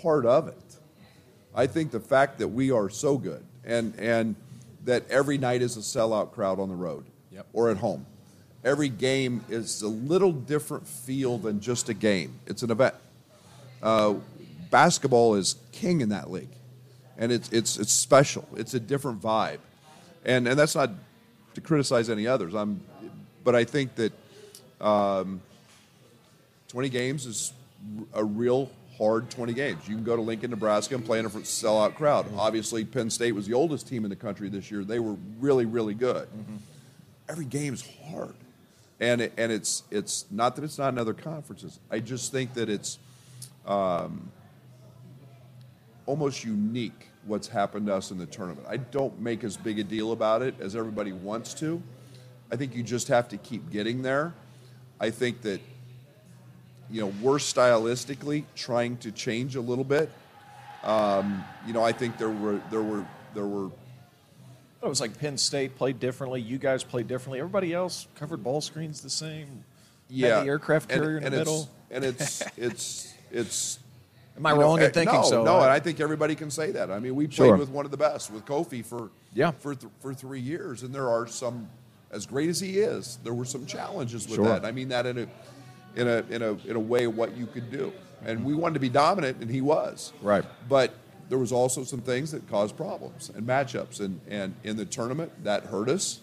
[0.03, 0.57] part of it.
[1.55, 4.35] I think the fact that we are so good and, and
[4.85, 7.47] that every night is a sellout crowd on the road Yep.
[7.53, 8.07] or at home.
[8.65, 12.39] Every game is a little different feel than just a game.
[12.47, 12.95] It's an event.
[13.83, 14.15] Uh,
[14.71, 16.51] basketball is king in that league,
[17.17, 18.47] and it's it's it's special.
[18.57, 19.61] It's a different vibe,
[20.27, 20.91] and and that's not
[21.55, 22.53] to criticize any others.
[22.55, 22.83] I'm,
[23.45, 24.13] but I think that
[24.81, 25.41] um,
[26.69, 27.53] 20 games is
[28.13, 29.89] a real hard 20 games.
[29.89, 32.27] You can go to Lincoln, Nebraska, and play in a sellout crowd.
[32.37, 34.85] Obviously, Penn State was the oldest team in the country this year.
[34.85, 36.29] They were really, really good.
[37.29, 38.35] Every game's hard,
[38.99, 41.79] and it, and it's it's not that it's not in other conferences.
[41.91, 42.99] I just think that it's
[43.67, 44.31] um,
[46.07, 48.67] almost unique what's happened to us in the tournament.
[48.69, 51.83] I don't make as big a deal about it as everybody wants to.
[52.51, 54.35] I think you just have to keep getting there.
[54.99, 55.61] I think that
[56.91, 60.11] you know we're stylistically trying to change a little bit.
[60.83, 63.67] Um, you know, I think there were there were there were
[64.83, 66.41] It was like Penn State played differently.
[66.41, 67.39] You guys played differently.
[67.41, 69.47] Everybody else covered ball screens the same.
[69.47, 71.69] Had yeah the aircraft and- carrier in the middle.
[71.91, 73.79] and it's it's it's.
[74.37, 75.45] Am I you know, wrong eh, in thinking no, so?
[75.45, 76.91] No, I- and I think everybody can say that.
[76.91, 77.57] I mean, we played Sure.
[77.57, 79.51] with one of the best with Kofi for Yeah.
[79.51, 81.69] for th- for three years, and there are some,
[82.11, 84.47] as great as he is, there were some challenges with Sure.
[84.47, 84.65] that.
[84.65, 85.27] I mean that in a
[85.97, 87.93] in a in a in a way what you could do,
[88.25, 90.45] and we wanted to be dominant, and he was Right.
[90.69, 90.95] But
[91.29, 95.31] there was also some things that caused problems and matchups, and and in the tournament
[95.45, 96.21] that hurt us.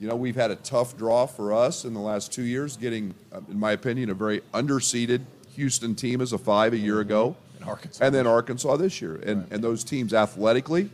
[0.00, 3.14] You know, we've had a tough draw for us in the last two years, getting,
[3.32, 5.20] uh, in my opinion, a very underseeded
[5.54, 8.04] Houston team as a five a year ago, And Arkansas.
[8.04, 10.90] and then Arkansas this year, and and those teams athletically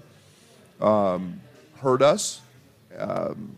[0.80, 1.40] um,
[1.80, 2.40] hurt us.
[2.98, 3.56] Um,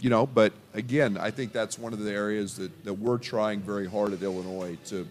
[0.00, 3.60] you know, but again, I think that's one of the areas that, that we're trying
[3.60, 5.06] very hard at Illinois to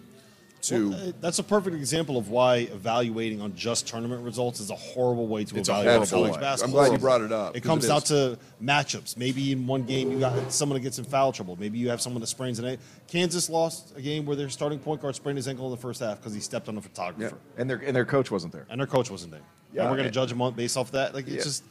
[0.63, 0.89] to.
[0.89, 4.76] Well, uh, that's a perfect example of why evaluating on just tournament results is a
[4.76, 6.39] horrible way to It's evaluate horrible college way.
[6.41, 6.80] basketball.
[6.80, 9.17] I'm glad you brought it up, It 'cause comes it down to matchups.
[9.17, 11.56] Maybe in one game you got someone that gets in foul trouble.
[11.60, 12.84] Maybe you have someone that sprains an ankle.
[13.08, 16.00] Kansas lost a game where their starting point guard sprained his ankle in the first
[16.00, 18.65] half because he stepped on a photographer, and their and their coach wasn't there.
[18.69, 19.41] and their coach wasn't there.
[19.73, 21.13] Yeah, and we're going to judge them on based off that.
[21.13, 21.43] Like it's Yeah.
[21.43, 21.63] just.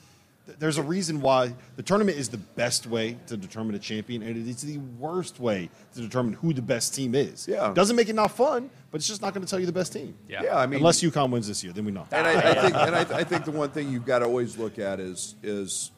[0.46, 4.22] Th- There's a reason why the tournament is the best way to determine a champion,
[4.22, 7.46] and it is the worst way to determine who the best team is.
[7.46, 7.72] Yeah.
[7.74, 9.92] doesn't make it not fun, but it's just not going to tell you the best
[9.92, 10.14] team.
[10.28, 10.42] Yeah.
[10.44, 12.06] yeah, I mean, Unless UConn wins this year, then we know.
[12.12, 14.56] And I, I think, and I, I think the one thing you've got to always
[14.56, 15.90] look at is is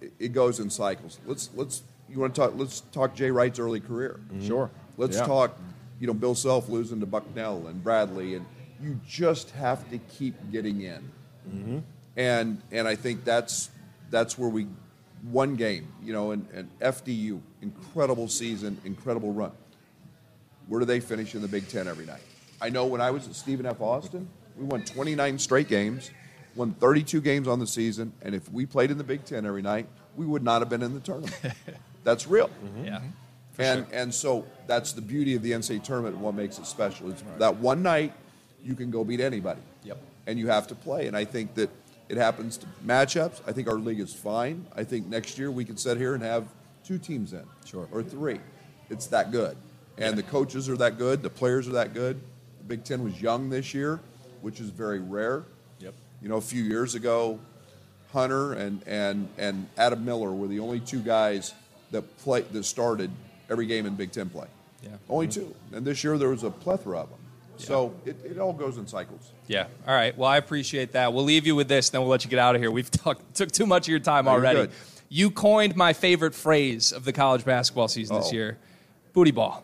[0.00, 1.20] it- it goes in cycles.
[1.26, 2.52] Let's let's you want to talk.
[2.56, 4.18] Let's talk Jay Wright's early career.
[4.32, 4.46] Mm-hmm.
[4.46, 4.70] Sure.
[4.96, 5.26] Let's Yeah.
[5.26, 5.56] talk.
[6.00, 8.44] You know, Bill Self losing to Bucknell and Bradley, and
[8.82, 11.08] you just have to keep getting in.
[11.48, 11.78] Mm-hmm.
[12.16, 13.70] And and I think that's
[14.12, 14.68] that's where we
[15.22, 15.88] one game.
[16.04, 19.50] You know, and, and FDU incredible season, incredible run.
[20.68, 22.22] Where do they finish in the Big Ten every night?
[22.60, 23.80] I know when I was at Stephen F.
[23.80, 26.12] Austin, we won 29 straight games,
[26.54, 29.62] won 32 games on the season, and if we played in the Big Ten every
[29.62, 31.34] night, we would not have been in the tournament.
[32.04, 32.48] That's real.
[32.48, 32.84] Mm-hmm.
[32.84, 33.00] Yeah.
[33.58, 37.10] And and so that's the beauty of the NCAA tournament and what makes it special.
[37.10, 38.14] It's that one night
[38.64, 39.60] you can go beat anybody.
[39.84, 39.98] Yep.
[40.26, 41.06] And you have to play.
[41.06, 41.68] And I think that
[42.12, 43.40] it happens to matchups.
[43.46, 44.66] I think our league is fine.
[44.76, 46.46] I think next year we can sit here and have
[46.84, 47.44] two teams in.
[47.64, 47.88] Sure.
[47.90, 48.38] Or three.
[48.90, 49.56] It's that good.
[49.96, 52.20] And the coaches are that good, the players are that good.
[52.58, 53.98] The Big Ten was young this year,
[54.42, 55.44] which is very rare.
[55.80, 55.94] Yep.
[56.20, 57.40] You know, a few years ago,
[58.12, 61.54] Hunter and, and, and Adam Miller were the only two guys
[61.92, 63.10] that play that started
[63.48, 64.48] every game in Big Ten play.
[64.82, 64.90] Yeah.
[65.08, 65.40] Only mm-hmm.
[65.40, 65.54] two.
[65.74, 67.18] And this year there was a plethora of them.
[67.56, 69.30] So it, it all goes in cycles.
[69.46, 69.66] Yeah.
[69.86, 70.16] All right.
[70.16, 71.12] Well, I appreciate that.
[71.12, 72.70] We'll leave you with this, then we'll let you get out of here.
[72.70, 74.72] We've talked, took too much of your time No, already.
[75.08, 78.58] You coined my favorite phrase of the college basketball season this year
[79.12, 79.62] booty ball.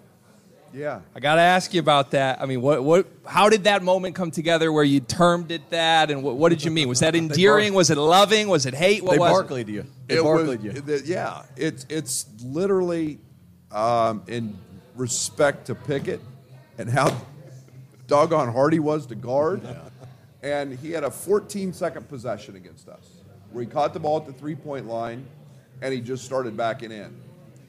[0.75, 1.01] Yeah.
[1.15, 2.43] I got to ask you about that.
[2.43, 6.11] I mean, what, what, how did that moment come together where you termed it that?
[6.11, 6.89] And what, what did you mean?
[6.89, 7.73] Was that endearing?
[7.73, 8.49] Was it loving?
[8.49, 9.03] Was it hate?
[9.03, 9.87] What They was Barclayed you.
[10.07, 10.71] They It was- you.
[10.87, 13.19] it- yeah, it's it's literally
[13.73, 14.59] um, in
[14.95, 16.21] respect to Pickett
[16.77, 17.17] and how
[18.09, 19.63] doggone hard he was to guard.
[20.43, 23.19] And he had a 14 second possession against us
[23.53, 25.27] where he caught the ball at the three point line
[25.81, 27.15] and he just started backing in.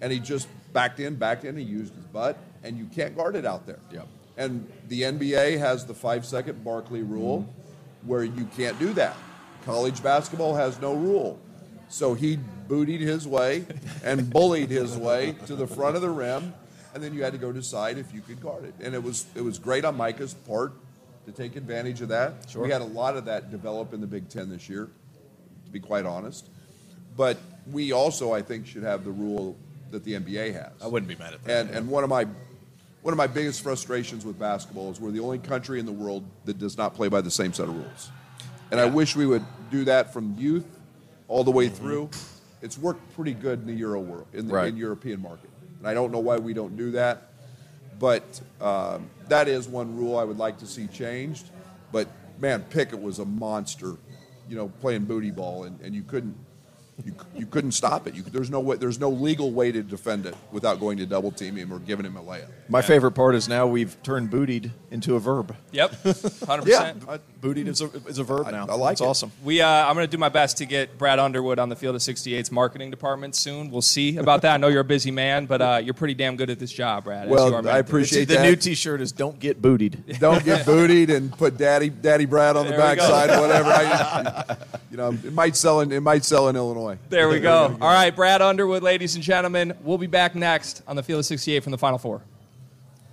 [0.02, 3.36] And he just backed in, backed in, he used his butt, and you can't guard
[3.36, 3.80] it out there.
[3.92, 4.08] Yep.
[4.38, 8.08] And the NBA has the five second Barkley rule mm-hmm.
[8.08, 9.16] where you can't do that.
[9.66, 11.40] College basketball has no rule.
[11.90, 13.66] So he bootied his way
[14.04, 16.54] and bullied his way to the front of the rim,
[16.94, 18.74] and then you had to go decide if you could guard it.
[18.82, 20.74] And it was it was great on Micah's part
[21.26, 22.34] to take advantage of that.
[22.50, 22.64] Sure.
[22.64, 24.90] We had a lot of that develop in the Big Ten this year,
[25.66, 26.50] to be quite honest.
[27.18, 27.38] But
[27.72, 29.56] we also, I think, should have the rule
[29.92, 30.72] that the NBA has.
[30.82, 31.66] I wouldn't be mad at that.
[31.68, 32.26] And and one of my
[33.02, 36.24] one of my biggest frustrations with basketball is we're the only country in the world
[36.46, 38.10] that does not play by the same set of rules.
[38.72, 40.66] And I wish we would do that from youth
[41.28, 41.76] all the way Mm-hmm.
[41.76, 42.10] through.
[42.62, 44.68] It's worked pretty good in the Euro world, in the Right.
[44.68, 45.49] in European market.
[45.80, 47.30] And I don't know why we don't do that.
[48.00, 51.50] But um, that is one rule I would like to see changed.
[51.92, 52.08] But
[52.40, 53.96] man, Pickett was a monster,
[54.48, 56.38] you know, playing booty ball, and, and you couldn't
[57.06, 58.14] you, you couldn't stop it.
[58.16, 61.32] You, there's no way, there's no legal way to defend it without going to double
[61.32, 62.48] team him or giving him a layup.
[62.68, 65.56] My favorite part is now we've turned bootied into a verb.
[65.72, 66.66] Yep, 100%.
[66.68, 68.66] Yeah, bootied is a, is a verb now.
[68.70, 69.06] I like It's it.
[69.06, 69.32] awesome.
[69.44, 71.96] We, uh, I'm going to do my best to get Brad Underwood on the Field
[71.96, 73.72] of 68's marketing department soon.
[73.72, 74.54] We'll see about that.
[74.56, 77.06] I know you're a busy man, but uh, you're pretty damn good at this job,
[77.06, 77.26] Brad.
[77.26, 77.80] as Well, you are I to.
[77.80, 78.44] appreciate the that.
[78.44, 82.66] new T-shirt is "Don't get bootied." Don't get bootied and put Daddy Daddy Brad on
[82.66, 83.08] the There we go.
[83.10, 83.70] backside, whatever.
[83.70, 84.58] I,
[84.92, 86.89] you know, it might sell in it might sell in Illinois.
[87.10, 87.78] There we go.
[87.82, 89.74] All right, Brad Underwood, ladies and gentlemen.
[89.84, 92.22] We'll be back next on the Field of 68 from the Final Four.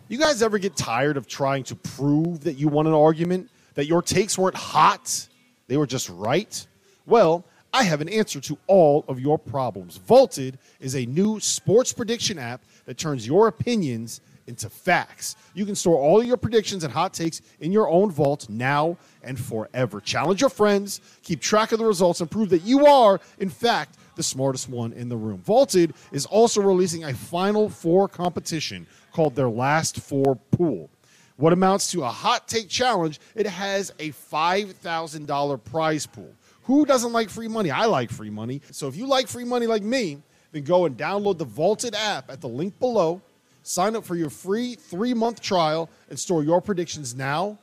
[0.08, 3.86] You guys ever get tired of trying to prove that you won an argument, that
[3.86, 5.26] your takes weren't hot,
[5.66, 6.66] they were just right?
[7.06, 9.96] Well, I have an answer to all of your problems.
[9.98, 15.36] Vaulted is a new sports prediction app that turns your opinions into facts.
[15.54, 19.38] You can store all your predictions and hot takes in your own vault now and
[19.38, 20.00] forever.
[20.00, 23.96] Challenge your friends, keep track of the results, and prove that you are, in fact,
[24.16, 25.38] the smartest one in the room.
[25.38, 30.90] Vaulted is also releasing a Final Four competition called their Last Four Pool.
[31.36, 36.32] What amounts to a hot take challenge, it has a $5,000 prize pool.
[36.62, 37.70] Who doesn't like free money?
[37.70, 38.62] I like free money.
[38.72, 40.22] So if you like free money like me,
[40.52, 43.20] then go and download the Vaulted app at the link below.
[43.66, 47.58] Sign up for your free three month trial and store your predictions now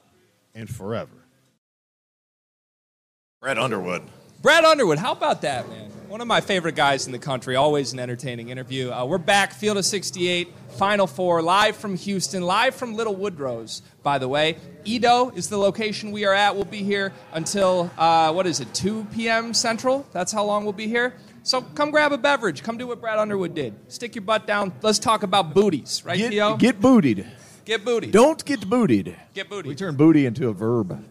[0.54, 1.16] and forever.
[3.40, 4.04] Brad Underwood.
[4.42, 5.90] Brad Underwood, how about that, man?
[6.10, 8.92] One of my favorite guys in the country, always an entertaining interview.
[8.92, 13.82] Uh, we're back, Field of 68, Final Four, live from Houston, live from Little Woodrow's,
[14.04, 14.58] by the way.
[14.84, 16.54] EaDo is the location we are at.
[16.54, 19.54] We'll be here until, uh, what is it, 2 p.m.
[19.54, 20.06] Central?
[20.12, 21.14] That's how long we'll be here.
[21.44, 22.64] So come grab a beverage.
[22.64, 23.74] Come do what Brad Underwood did.
[23.90, 24.74] Stick your butt down.
[24.82, 26.56] Let's talk about booties, right, Theo?
[26.56, 27.28] Get, get bootied.
[27.66, 28.12] Get booty.
[28.12, 29.16] Don't get bootied.
[29.34, 29.70] Get booty.
[29.70, 31.04] We turn booty into a verb.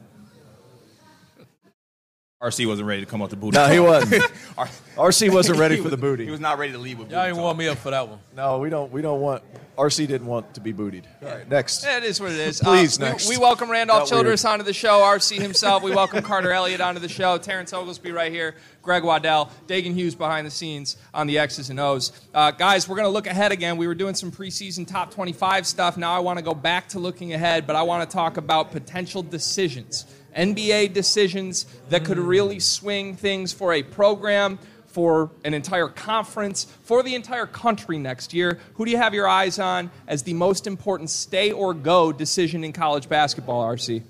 [2.43, 3.57] RC wasn't ready to come out the booty.
[3.57, 4.21] No, he wasn't.
[4.97, 6.25] RC wasn't ready for the booty.
[6.25, 7.15] He was not ready to leave with booty.
[7.15, 7.45] Y'all booty ain't talk.
[7.45, 8.19] warm me up for that one.
[8.35, 8.91] No, we don't.
[8.91, 9.45] We don't want.
[9.79, 11.05] RC didn't want to be bootied.
[11.23, 11.85] All right, next.
[11.87, 12.61] It is what it is.
[12.65, 13.29] Please, Uh, we- next.
[13.29, 14.53] We, welcome Randolph Not Childress weird.
[14.55, 15.85] onto the show, RC himself.
[15.85, 20.17] We welcome Carter Elliott onto the show, Terrence Oglesby right here, Greg Waddell, Dagan Hughes
[20.17, 22.11] behind the scenes on the X's and O's.
[22.35, 23.77] Uh, guys, we're going to look ahead again.
[23.77, 25.97] We were doing some preseason top 25 stuff.
[25.97, 28.73] Now I want to go back to looking ahead, but I want to talk about
[28.73, 30.07] potential decisions.
[30.37, 37.03] NBA decisions that could really swing things for a program, for an entire conference, for
[37.03, 38.59] the entire country next year.
[38.75, 42.65] Who do you have your eyes on as the most important stay or go decision
[42.65, 44.03] in college basketball, RC?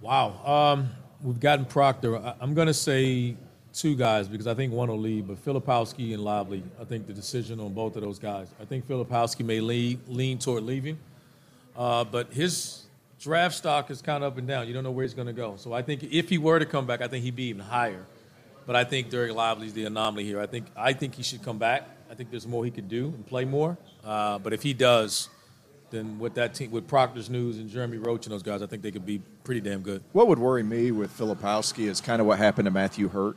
[0.00, 0.44] Wow.
[0.44, 0.90] Um,
[1.22, 2.16] we've gotten Proctor.
[2.18, 3.36] I, I'm going to say
[3.72, 6.62] two guys because I think one will leave, but Filipowski and Lively.
[6.80, 8.48] I think the decision on both of those guys.
[8.60, 10.98] I think Filipowski may lean, lean toward leaving,
[11.76, 12.85] uh, but his
[13.20, 14.66] draft stock is kind of up and down.
[14.68, 15.56] You don't know where he's going to go.
[15.56, 18.04] So I think if he were to come back, I think he'd be even higher.
[18.66, 20.40] But I think Derek Lively's the anomaly here.
[20.40, 21.88] I think I think he should come back.
[22.10, 23.76] I think there's more he could do and play more.
[24.04, 25.28] Uh, but if he does,
[25.90, 28.82] then with that team, with Proctor's News and Jeremy Roach and those guys, I think
[28.82, 30.02] they could be pretty damn good.
[30.12, 33.36] What would worry me with Filipowski is kind of what happened to Matthew Hurt.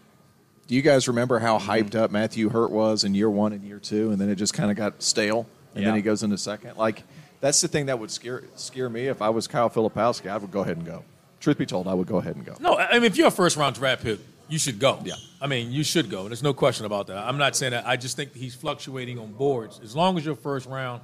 [0.67, 1.69] Do you guys remember how Mm-hmm.
[1.71, 4.53] hyped up Matthew Hurt was in year one and year two, and then it just
[4.55, 5.89] kind of got stale, and Yeah.
[5.89, 6.77] then he goes into second?
[6.77, 7.03] Like
[7.41, 9.07] that's the thing that would scare scare me.
[9.07, 11.03] If I was Kyle Filipowski, I would go ahead and go.
[11.39, 12.55] Truth be told, I would go ahead and go.
[12.59, 14.19] No, I mean if you're a first round draft pick,
[14.49, 14.99] you should go.
[15.05, 15.13] Yeah.
[15.41, 16.27] I mean, you should go.
[16.27, 17.17] There's no question about that.
[17.17, 17.87] I'm not saying that.
[17.87, 19.79] I just think he's fluctuating on boards.
[19.83, 21.01] As long as you're first round,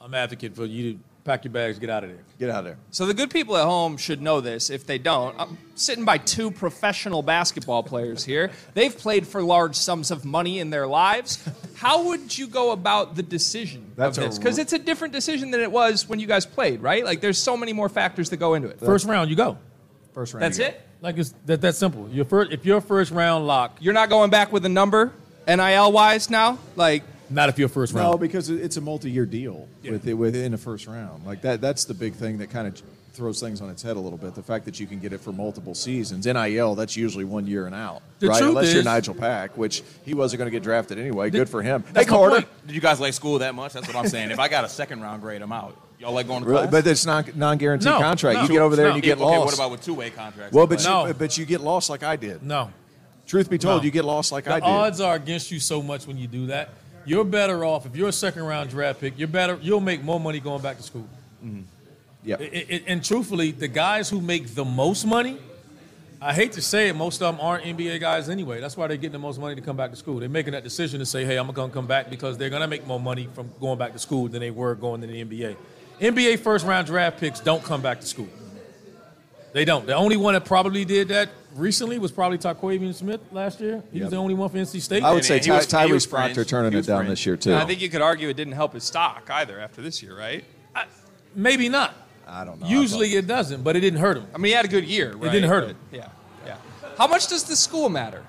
[0.00, 2.18] I'm advocate for you to pack your bags, get out of there.
[2.38, 2.76] Get out of there.
[2.90, 4.70] So the good people at home should know this.
[4.70, 8.50] If they don't, I'm sitting by two professional basketball players here.
[8.74, 11.46] They've played for large sums of money in their lives.
[11.76, 14.38] How would you go about the decision That's of this?
[14.38, 17.04] Because it's a different decision than it was when you guys played, right?
[17.04, 18.78] Like there's so many more factors that go into it.
[18.80, 19.58] First round, you go.
[20.12, 20.42] First round.
[20.42, 20.70] That's you go.
[20.70, 20.80] it.
[21.00, 22.08] Like it's that, that's simple.
[22.10, 25.12] Your first, if you're first round lock, You're not going back with a number,
[25.46, 26.58] NIL wise now.
[26.76, 28.12] Like not if you're first round.
[28.12, 31.24] No, because it's a multi-year deal with it within the first round.
[31.26, 31.60] Like that.
[31.60, 32.80] That's the big thing that kind of
[33.12, 34.34] throws things on its head a little bit.
[34.34, 36.26] The fact that you can get it for multiple seasons.
[36.26, 38.38] NIL, that's usually one year and out, The right?
[38.38, 41.30] truth Unless you're Nigel Pack, which he wasn't going to get drafted anyway.
[41.30, 41.84] Good for him.
[41.94, 42.36] Hey, Carter.
[42.42, 42.48] point.
[42.66, 43.72] Did you guys like school that much?
[43.72, 44.32] That's what I'm saying.
[44.32, 45.76] if I got a second round grade, I'm out.
[46.00, 46.62] Y'all like going to Really?
[46.62, 46.72] class?
[46.72, 48.36] But it's not non-guaranteed No, contract.
[48.36, 48.42] no.
[48.42, 49.44] you get over there and you get okay, lost.
[49.46, 50.52] what about with two way contracts?
[50.52, 51.06] well, but No.
[51.06, 52.42] you, but you get lost like I did.
[52.42, 52.70] No.
[53.28, 53.84] Truth be told, No.
[53.84, 54.66] you get lost like The I did.
[54.68, 56.70] odds are against you so much when you do that.
[57.06, 59.18] You're better off if you're a second round draft pick.
[59.18, 59.58] You're better.
[59.60, 61.06] You'll make more money going back to school.
[61.44, 61.60] Mm-hmm.
[62.40, 65.36] It- it- and truthfully, the guys who make the most money,
[66.22, 68.58] I hate to say it, most of them aren't NBA guys anyway.
[68.60, 70.20] That's why they're getting the most money to come back to school.
[70.20, 72.62] They're making that decision to say, "Hey, I'm going to come back because they're going
[72.62, 75.22] to make more money from going back to school than they were going to the
[75.22, 75.56] NBA."
[76.00, 78.28] NBA first round draft picks don't come back to school.
[79.52, 79.86] They don't.
[79.86, 83.82] The only one that probably did that recently was probably Terquavion Smith last year.
[83.92, 84.04] He Yep.
[84.06, 85.02] was the only one for NC State.
[85.02, 87.10] I would And say he was- Ty- he was Tyrese Proctor turning it down fringe.
[87.10, 87.52] this year too.
[87.52, 90.16] And I think you could argue it didn't help his stock either after this year,
[90.16, 90.44] right?
[91.36, 91.94] Maybe not.
[92.28, 92.66] I don't know.
[92.68, 94.26] Usually it doesn't, but it didn't hurt him.
[94.34, 95.12] I mean, he had a good year.
[95.14, 95.28] Right?
[95.28, 95.76] It didn't hurt But, him.
[95.92, 96.08] Yeah,
[96.46, 96.56] yeah.
[96.96, 98.22] How much does the school matter?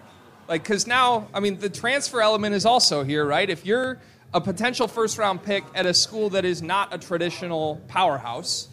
[0.48, 3.48] Like, because now, I mean, the transfer element is also here, right?
[3.50, 4.00] If you're
[4.34, 8.68] a potential first round pick at a school that is not a traditional powerhouse,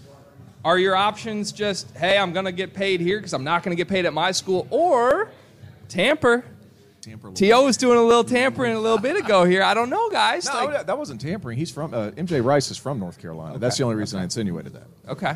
[0.64, 3.76] are your options just, hey, I'm going to get paid here because I'm not going
[3.76, 5.30] to get paid at my school, or
[5.88, 6.44] tamper?
[7.00, 7.32] Tamper.
[7.32, 7.64] T.O.
[7.64, 9.62] was doing a little tampering a little bit ago here.
[9.64, 10.46] I don't know, guys.
[10.46, 11.58] No, Like- that wasn't tampering.
[11.58, 13.58] He's from uh, MJ Rice is from North Carolina.
[13.58, 14.86] That's the only reason I insinuated that.
[15.08, 15.34] okay.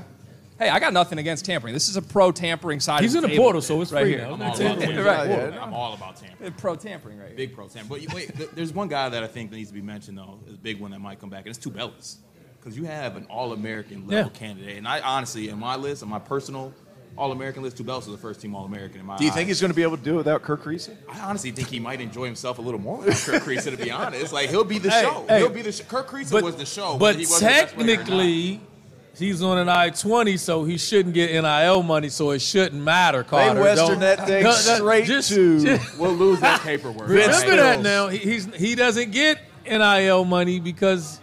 [0.58, 1.74] Hey, I got nothing against tampering.
[1.74, 3.02] This is a pro tampering side.
[3.02, 4.22] He's of in the table portal, so it's right free here.
[4.22, 4.32] now.
[4.32, 4.86] I'm all, about it.
[4.86, 4.96] tampering.
[5.04, 5.52] Right.
[5.60, 6.52] I'm all about tampering.
[6.54, 7.36] Pro tampering right here.
[7.36, 8.06] Big pro tampering.
[8.06, 10.56] But wait, there's one guy that I think needs to be mentioned though, is a
[10.56, 12.16] big one that might come back, and it's Tubelis.
[12.66, 14.36] Because you have an All-American level Yeah.
[14.36, 16.72] candidate, and I honestly, in my list, on my personal
[17.16, 19.16] All-American list, Tubelis is the first team All-American in my.
[19.16, 20.90] Do you think he's going to be able to do it without Kerr Kriisa?
[21.08, 23.92] I honestly think he might enjoy himself a little more than Kerr Kriisa, to be
[23.92, 24.32] honest.
[24.32, 25.24] Like he'll be the Hey, show.
[25.28, 25.38] hey.
[25.38, 26.98] he'll be the sh- Kerr Kriisa But, was the show.
[26.98, 27.96] but he was the best player or not.
[28.06, 28.60] technically,
[29.16, 33.22] he's on an I twenty, so he shouldn't get NIL money, so it shouldn't matter.
[33.22, 37.08] Carter, Western Don't- that thing No, no, straight just- to- just- we'll lose that paperwork.
[37.08, 37.56] remember right?
[37.56, 38.08] that now.
[38.08, 41.20] He, he's he doesn't get NIL money because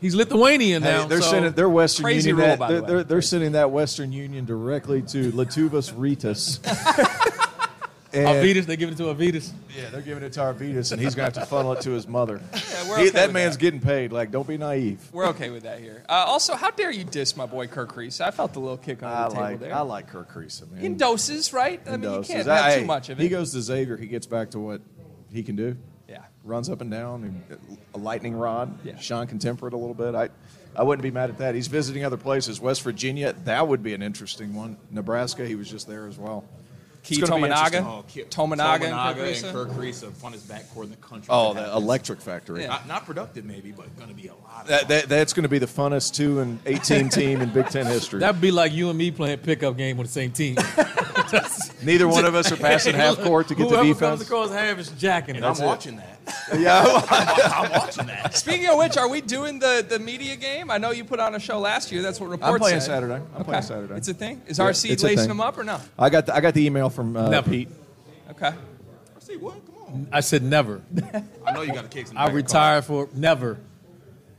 [0.00, 1.06] he's Lithuanian Hey, now.
[1.06, 2.46] they're so- sending their Western Crazy Union.
[2.46, 2.86] rule, that, by they're, way.
[2.88, 6.58] they're, they're sending that Western Union directly to Lietuvos Rytas.
[8.12, 9.52] and, Avitas, they give it to Avitas.
[9.76, 11.90] yeah, they're giving it to Arvydas, and he's going to have to funnel it to
[11.90, 12.40] his mother.
[12.88, 13.60] we're He- that with man's that.
[13.60, 14.12] getting paid.
[14.12, 14.98] Like, don't be naive.
[15.12, 16.04] We're okay with that here.
[16.08, 18.22] Uh, also, how dare you diss my boy Kerr Kriisa?
[18.22, 19.74] I felt a little kick on I the table there.
[19.74, 20.84] I like Kerr Kriisa, man.
[20.84, 21.80] in doses, right?
[21.86, 22.28] I In mean, doses.
[22.30, 23.22] you can't I- have too much of it.
[23.22, 23.96] He goes to Xavier.
[23.96, 24.80] He gets back to what
[25.30, 25.76] he can do.
[26.48, 26.52] Yeah.
[26.54, 27.42] Runs up and down,
[27.94, 28.78] a lightning rod.
[28.84, 28.96] Yeah.
[28.98, 30.14] Sean can temper it a little bit.
[30.14, 30.28] I,
[30.76, 31.54] I wouldn't be mad at that.
[31.54, 32.60] He's visiting other places.
[32.60, 34.76] West Virginia, that would be an interesting one.
[34.90, 36.44] Nebraska, he was just there as well.
[37.04, 37.84] Key It's gonna be Tominaga.
[37.86, 39.50] Oh, Ki- Tominaga and Kirk and Creasy?
[39.52, 41.28] Kerr Kriisa, funnest backcourt in the country.
[41.30, 42.62] Oh, the electric factory.
[42.62, 42.68] Yeah.
[42.68, 44.62] Not, not productive, maybe, but going to be a lot.
[44.62, 47.66] Of That, that, that's going to be the funnest two and 18 team in Big
[47.68, 48.20] Ten history.
[48.20, 50.56] That'd be like you and me playing pickup game on the same team.
[51.82, 54.00] Neither one of us are passing half court to get the Whoever defense.
[54.00, 55.38] comes across half is jacking it.
[55.38, 55.66] and I'm That's it.
[55.66, 56.17] watching that.
[56.58, 58.34] Yeah, I'm watching that.
[58.34, 60.70] Speaking of which, are we doing the, the media game?
[60.70, 62.00] I know you put on a show last year.
[62.02, 62.86] That's what reports I'm playing said.
[62.86, 63.14] Saturday.
[63.14, 63.44] I'm okay.
[63.44, 63.94] playing Saturday.
[63.96, 64.40] It's a thing.
[64.46, 65.28] Is Yeah, RC lacing thing.
[65.28, 65.78] them up or no?
[65.98, 67.50] I got the, I got the email from uh, Never.
[67.50, 67.68] Pete.
[68.30, 68.52] Okay.
[69.20, 69.54] See what?
[69.66, 70.08] Come on.
[70.10, 70.80] I said never.
[71.46, 72.06] I know you got a kick.
[72.16, 73.58] I retired for never.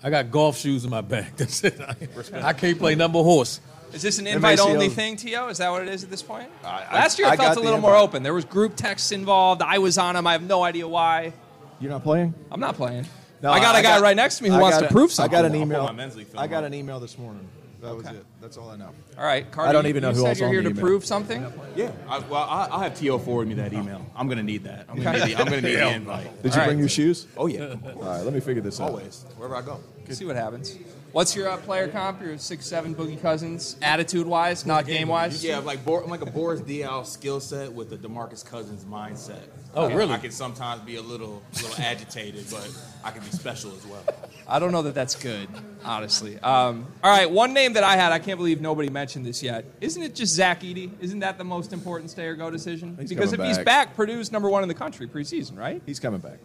[0.02, 1.28] I got golf shoes in my bag.
[1.38, 1.80] That's it.
[1.80, 3.60] I, I can't play number horse.
[3.94, 4.36] Is this an MACL.
[4.36, 5.48] invite only thing, T.O.?
[5.48, 6.50] Is that what it is at this point?
[6.64, 8.22] I- Last year it I felt a the little more open.
[8.24, 9.62] There was group texts involved.
[9.64, 10.28] I was on them.
[10.28, 11.34] I have no idea why.
[11.80, 12.34] You're not playing?
[12.52, 13.06] I'm not playing.
[13.42, 14.92] No, I got a guy right next to me who I wants got to a-
[14.92, 15.34] prove something.
[15.34, 15.84] I got an email.
[15.86, 17.48] my men's league film I got an email this morning.
[17.82, 18.18] That was Okay.
[18.18, 18.26] it.
[18.42, 18.90] That's all I know.
[19.18, 19.70] All right, Carter.
[19.70, 20.84] I don't even know who said else you're on here the to email.
[20.86, 21.46] prove something.
[21.78, 21.92] Yeah.
[22.10, 23.18] I, well, I, I'll have T.O.
[23.20, 24.06] forward me that email.
[24.18, 24.86] I'm going to need that.
[24.90, 26.44] I'm going to need, the, I'm gonna need the invite.
[26.44, 26.68] Did All you right.
[26.68, 27.26] bring your shoes?
[27.38, 27.76] Oh, yeah.
[27.96, 28.90] All right, let me figure this out.
[28.90, 29.24] Always.
[29.38, 29.80] Wherever I go.
[30.10, 30.78] See what happens.
[31.12, 32.22] What's your uh, player comp?
[32.22, 35.44] Your six seven Boogie Cousins, attitude wise, not game wise.
[35.44, 39.42] Yeah, like Bor- I'm like a Boris Diaw skill set with a Demarcus Cousins mindset.
[39.74, 40.14] Oh, I- really?
[40.14, 42.70] I can sometimes be a little, little agitated, but
[43.04, 44.04] I can be special as well.
[44.48, 45.48] I don't know that that's good,
[45.84, 46.38] honestly.
[46.40, 49.66] Um, all right, one name that I had, I can't believe nobody mentioned this yet.
[49.82, 50.92] Isn't it just Zach Edey?
[51.00, 52.98] Isn't that the most important stay or go decision?
[53.00, 53.66] He's because if coming he's back.
[53.66, 55.82] back, Purdue's number one in the country preseason, right?
[55.86, 56.40] He's coming back.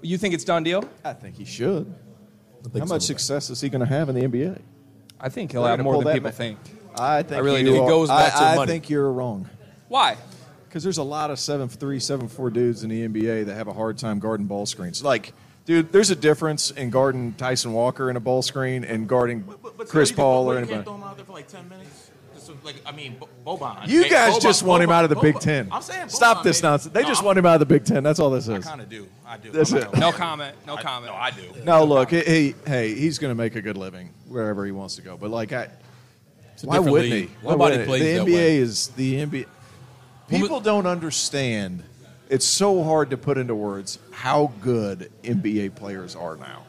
[0.00, 0.84] You think it's done deal?
[1.04, 1.92] I think he should.
[2.70, 2.94] Think How so.
[2.94, 4.60] much success is he going to have in the NBA?
[5.20, 6.34] I think he'll They're have gonna more pull than that people back.
[6.36, 6.58] think.
[6.98, 7.74] I think I really you do.
[7.76, 8.72] It are- goes back to I, I money.
[8.72, 9.48] think you're wrong.
[9.88, 10.16] Why?
[10.68, 13.68] Because there's a lot of seven three, seven four dudes in the NBA that have
[13.68, 15.02] a hard time guarding ball screens.
[15.04, 15.32] Like,
[15.66, 19.44] dude, there's a difference in guarding Tyson Walker in a ball screen and guarding
[19.88, 20.84] Chris Paul or you can't anybody.
[20.84, 22.01] throw him out there for like 10 minutes?
[22.52, 23.88] Just like, I mean, Bo- Boban.
[23.88, 25.68] You Hey, guys Boban- just want him out of the Big Ten.
[25.70, 26.70] I'm saying Stop this baby.
[26.70, 26.92] nonsense.
[26.94, 28.02] They No, just I'm- want him out of the Big Ten.
[28.02, 28.66] That's all this is.
[28.66, 29.06] I kind of do.
[29.26, 29.50] I do.
[29.50, 29.96] That's it.
[29.96, 30.56] No comment.
[30.66, 31.12] No I- comment.
[31.12, 31.64] No, I do.
[31.64, 34.96] No, look, he, he hey, he's going to make a good living wherever he wants
[34.96, 35.16] to go.
[35.16, 35.68] But like, I,
[36.64, 37.28] Why wouldn't league.
[37.28, 37.34] he?
[37.42, 37.86] Why Nobody wouldn't he?
[37.86, 38.56] plays the that NBA way.
[38.58, 39.46] is the NBA.
[40.28, 41.82] People don't understand.
[42.28, 46.62] It's so hard to put into words how good NBA players are now.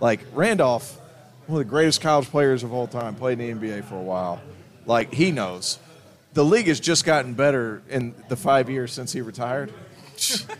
[0.00, 0.98] Like Randolph,
[1.46, 4.02] one of the greatest college players of all time, played in the NBA for a
[4.02, 4.40] while.
[4.86, 5.78] Like he knows,
[6.34, 9.72] the league has just gotten better in the five years since he retired.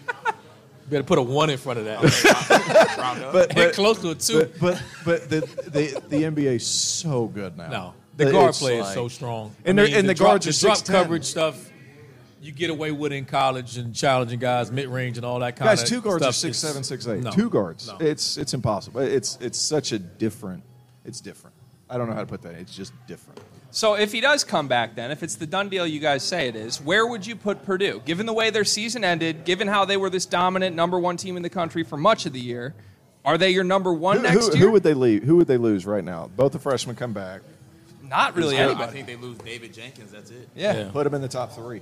[0.91, 2.01] Better put a one in front of that.
[3.33, 4.41] But, And close to a two.
[4.61, 7.68] But but, but the, the the NBA is so good now.
[7.70, 9.55] No, the guard It's play is so strong.
[9.64, 10.87] And I they're- mean, and the drop, guards the are drop 6'10".
[10.87, 11.70] coverage stuff.
[12.43, 15.70] You get away with in college and challenging guys mid range and all that kind
[15.70, 15.85] of thing.
[15.85, 16.31] Guys, two guards stuff.
[16.31, 17.23] are six is- seven, six eight.
[17.23, 17.31] No.
[17.31, 17.87] Two guards.
[17.89, 17.97] No.
[18.01, 19.01] It's it's impossible.
[19.01, 20.62] It's it's such a different.
[21.05, 21.55] It's different.
[21.89, 22.55] I don't know how to put that.
[22.55, 23.41] It's just different.
[23.75, 26.47] So if he does come back, then if it's the done deal you guys say
[26.47, 28.03] it is, where would you put Purdue?
[28.05, 31.39] Given the way their season ended, given how they were this dominant number one team
[31.39, 32.75] in the country for much of the year,
[33.25, 34.66] are they your number one Who, next who, year?
[34.66, 35.23] who would they leave?
[35.23, 36.29] Who would they lose right now?
[36.37, 37.41] Both the freshmen come back.
[38.03, 40.12] Not really I, I think they lose David Jenkins.
[40.12, 40.47] That's it.
[40.55, 40.77] Yeah.
[40.77, 40.91] Yeah.
[40.93, 41.81] Put them in the top three.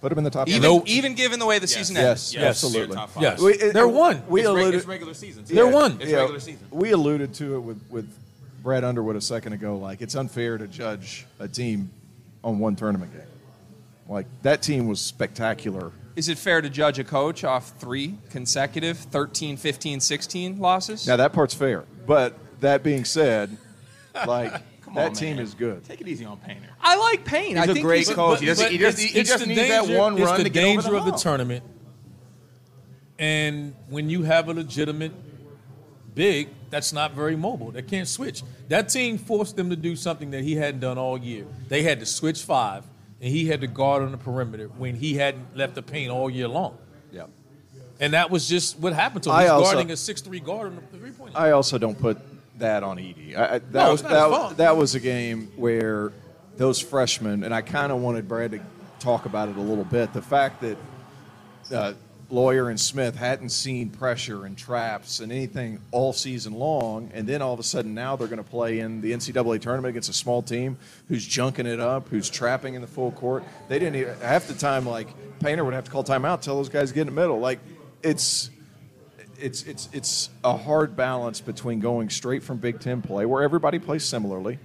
[0.00, 0.48] Put them in the top.
[0.48, 0.68] Even, three.
[0.78, 1.74] No- even given the way the Yes.
[1.74, 2.10] season ended.
[2.12, 2.86] Yes, Yes, absolutely.
[2.86, 3.22] they're top five.
[3.22, 3.40] Yes.
[3.40, 4.22] We- it- They're one.
[4.28, 4.74] We it's, reg- alluded.
[4.76, 5.44] it's regular season.
[5.44, 5.54] too.
[5.54, 5.98] They're one.
[6.00, 6.66] It's yeah, regular season.
[6.70, 8.08] We alluded to it with with
[8.62, 9.76] Brad Underwood a second ago.
[9.76, 11.90] Like it's unfair to judge a team
[12.44, 13.22] on one tournament game.
[14.08, 15.92] Like that team was spectacular.
[16.14, 21.06] Is it fair to judge a coach off three consecutive 13, 15, 16 losses?
[21.06, 21.84] Now that part's fair.
[22.06, 23.56] But that being said,
[24.26, 24.52] like
[24.82, 25.44] Come that on, team man.
[25.44, 25.84] is good.
[25.84, 26.68] Take it easy on Painter.
[26.80, 27.56] I like Payne.
[27.56, 28.40] I He's a think great he's coach.
[28.40, 30.64] He doesn't- But he just- he just the needs that one run the to get
[30.64, 31.64] over danger the of the tournament.
[33.18, 35.12] And when you have a legitimate
[36.14, 37.70] big, that's not very mobile.
[37.70, 38.42] They can't switch.
[38.68, 41.44] That team forced them to do something that he hadn't done all year.
[41.68, 42.84] They had to switch five,
[43.20, 46.30] and he had to guard on the perimeter when he hadn't left the paint all
[46.30, 46.78] year long.
[47.12, 47.26] Yeah.
[48.00, 49.36] And that was just what happened to him.
[49.36, 51.44] I He's also- guarding a six-three guard on the three-point line.
[51.44, 52.16] I also don't put
[52.58, 53.36] that on Edey.
[53.36, 56.10] I, I, that, No, was, that, that was a game where
[56.56, 58.60] those freshmen, and I kind of wanted Brad to
[58.98, 60.14] talk about it a little bit.
[60.14, 60.78] The fact that
[61.70, 61.92] uh,
[62.32, 67.42] Loyer and Smith hadn't seen pressure and traps and anything all season long, and then
[67.42, 70.14] all of a sudden now they're going to play in the NCAA tournament against a
[70.14, 70.78] small team
[71.08, 73.44] who's junking it up, who's trapping in the full court.
[73.68, 75.08] They didn't even, half the time like
[75.40, 77.38] Painter would have to call timeout, tell those guys get in the middle.
[77.38, 77.60] Like
[78.02, 78.48] it's
[79.38, 83.78] it's it's it's a hard balance between going straight from Big Ten play, where everybody
[83.78, 84.58] plays similarly,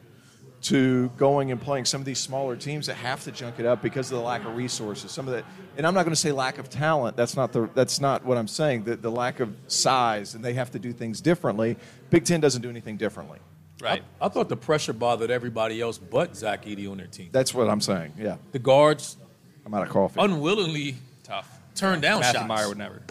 [0.62, 3.82] to going and playing some of these smaller teams that have to junk it up
[3.82, 5.12] because of the lack of resources.
[5.12, 5.44] Some of the,
[5.78, 7.16] and I'm not going to say lack of talent.
[7.16, 8.84] That's not the that's not what I'm saying.
[8.84, 11.78] The, the lack of size, and they have to do things differently.
[12.10, 13.40] Big Ten doesn't do anything differently.
[13.82, 14.04] right.
[14.20, 17.30] I thought the pressure bothered everybody else but Zach Edey on their team.
[17.32, 18.14] That's what I'm saying.
[18.18, 19.18] Yeah, The guards
[19.66, 20.20] I'm out of coffee.
[20.20, 21.60] unwillingly Tough.
[21.76, 22.50] turned down Matthew shots.
[22.50, 23.02] Mayer would never.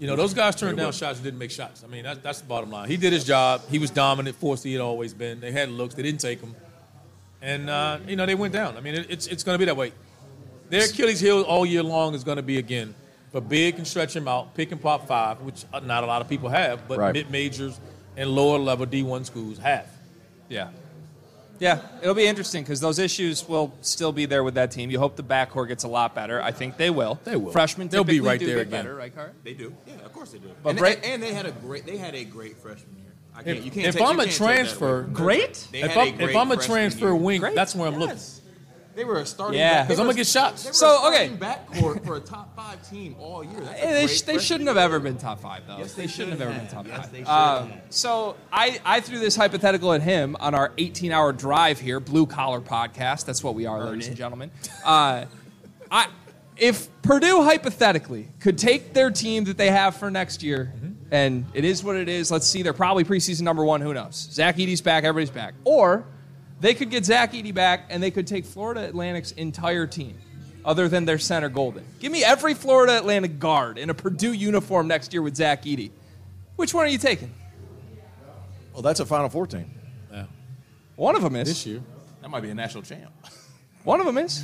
[0.00, 1.82] You know, those guys turned down shots and didn't make shots.
[1.82, 2.88] I mean, that, that's the bottom line.
[2.88, 3.62] He did his job.
[3.68, 5.40] He was dominant, force he had always been.
[5.40, 5.94] They had looks.
[5.96, 6.54] They didn't take them.
[7.42, 8.76] And, uh, you know, they went down.
[8.76, 9.92] I mean, it, it's, it's going to be that way.
[10.70, 12.94] Their Achilles heel all year long is going to be, again,
[13.32, 16.20] for big and stretch him out, pick and pop five, which uh, not a lot
[16.22, 17.12] of people have, but Right.
[17.12, 17.78] mid-majors
[18.16, 19.86] and lower-level D1 schools have.
[20.48, 20.68] Yeah.
[21.60, 24.90] Yeah, it'll be interesting because those issues will still be there with that team.
[24.92, 26.40] You hope the backcourt gets a lot better.
[26.40, 27.18] I think they will.
[27.24, 27.50] They will.
[27.50, 28.84] Freshmen They'll be right do there get again.
[28.84, 29.34] better, right, Cart?
[29.42, 29.74] They do.
[29.86, 30.50] Yeah, of course they do.
[30.62, 33.12] But and, Bra- they, and they had a great they had a great freshman year.
[33.34, 35.14] I can't, If- you can't if take, I'm you a can't transfer- away from them.
[35.14, 35.68] Great?
[35.72, 37.56] If had a I'm, if I'm a transfer wing, Great.
[37.56, 38.18] that's where I'm looking.
[38.98, 39.60] They were a starting.
[39.60, 39.84] Yeah.
[39.84, 40.76] because I'm gonna get shots.
[40.76, 41.28] So, a okay.
[41.28, 43.60] backcourt for a top five team all year.
[43.60, 45.78] That's they, sh- they shouldn't have ever been top five, though.
[45.78, 47.12] Yes, they, they shouldn't have ever been top Yes, five.
[47.12, 51.78] they Um, so I, I threw this hypothetical at him on our 18 hour drive
[51.78, 53.24] here, Blue Collar Podcast.
[53.24, 54.50] That's what we are, ladies and gentlemen.
[54.84, 55.26] Uh,
[55.92, 56.08] I,
[56.56, 60.72] if Purdue hypothetically could take their team that they have for next year,
[61.12, 64.28] and it is what it is, let's see, they're probably preseason number one, who knows?
[64.32, 65.54] Zach Edey's back, everybody's back.
[65.62, 66.04] Or
[66.60, 70.16] they could get Zach Edey back and they could take Florida Atlantic's entire team,
[70.64, 71.82] other than their center Goldin.
[72.00, 75.90] Give me every Florida Atlantic guard in a Purdue uniform next year with Zach Edey.
[76.56, 77.32] Which one are you taking?
[78.72, 79.70] well, that's a Final Four team.
[80.12, 80.24] Yeah.
[80.96, 81.48] One of them is.
[81.48, 81.80] This year.
[82.22, 83.12] That might be a national champ.
[83.84, 84.42] One of them is.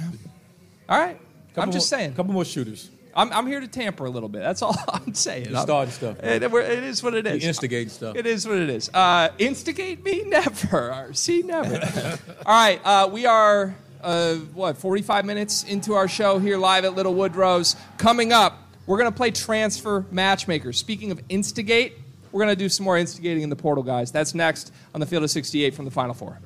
[0.89, 1.21] All right.
[1.57, 2.15] I'm just more- saying.
[2.15, 2.91] couple more shooters.
[3.17, 4.41] I'm, I'm here to tamper a little bit.
[4.41, 5.47] That's all I'm saying.
[5.51, 6.19] You're I'm- stuff.
[6.23, 7.43] It, it is what it is.
[7.43, 8.17] You instigate stuff.
[8.17, 8.91] It is what it is.
[8.93, 10.23] Uh, instigate me?
[10.27, 11.11] Never.
[11.13, 12.19] See, never.
[12.45, 12.81] All right.
[12.85, 17.77] Uh, we are, uh, what, 45 minutes into our show here live at Little Woodrow's.
[17.99, 20.73] Coming up, we're going to play Transfer Matchmaker.
[20.73, 21.95] Speaking of instigate,
[22.33, 24.11] we're going to do some more instigating in the portal, guys.
[24.11, 26.39] That's next on the Field of 68 from the Final Four.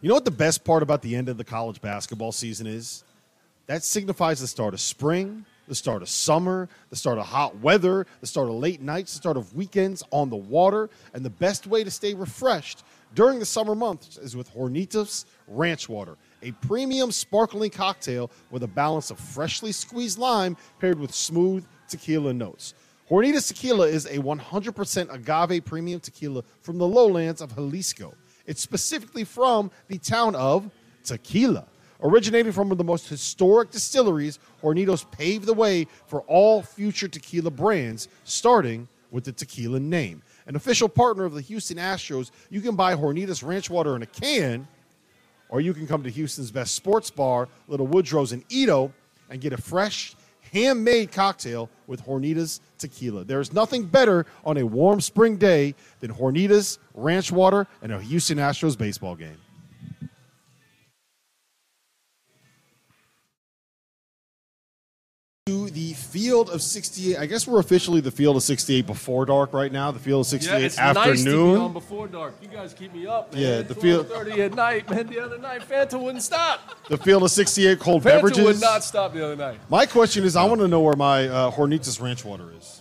[0.00, 3.03] You know what the best part about the end of the college basketball season is?
[3.66, 8.06] That signifies the start of spring, the start of summer, the start of hot weather,
[8.20, 11.66] the start of late nights, the start of weekends on the water, and the best
[11.66, 12.84] way to stay refreshed
[13.14, 18.68] during the summer months is with Hornitos Ranch Water, a premium sparkling cocktail with a
[18.68, 22.74] balance of freshly squeezed lime paired with smooth tequila notes.
[23.10, 28.14] Hornitos Tequila is a 100% agave premium tequila from the lowlands of Jalisco.
[28.46, 30.70] It's specifically from the town of
[31.04, 31.66] Tequila.
[32.02, 37.08] Originating from one of the most historic distilleries, Hornitos paved the way for all future
[37.08, 40.22] tequila brands, starting with the tequila name.
[40.46, 44.06] An official partner of the Houston Astros, you can buy Hornitos Ranch Water in a
[44.06, 44.66] can,
[45.48, 48.92] or you can come to Houston's best sports bar, Little Woodrow's in EaDo,
[49.30, 50.16] and get a fresh,
[50.52, 53.24] handmade cocktail with Hornitos tequila.
[53.24, 58.00] There is nothing better on a warm spring day than Hornitos Ranch Water and a
[58.00, 59.38] Houston Astros baseball game.
[66.14, 67.16] Field of 68.
[67.18, 69.90] I guess we're officially the field of 68 before dark right now.
[69.90, 71.10] The field of 68 Yeah, it's afternoon.
[71.14, 72.34] nice to be on before dark.
[72.40, 73.42] You guys keep me up, man.
[73.42, 75.08] Yeah, the field- 30 at night, man.
[75.08, 76.60] The other night, Fanta wouldn't stop.
[76.88, 78.44] the field of 68 cold Fanta beverages.
[78.44, 79.58] would not stop the other night.
[79.68, 82.80] My question is, I want to know where my uh, Hornitos Ranch Water is.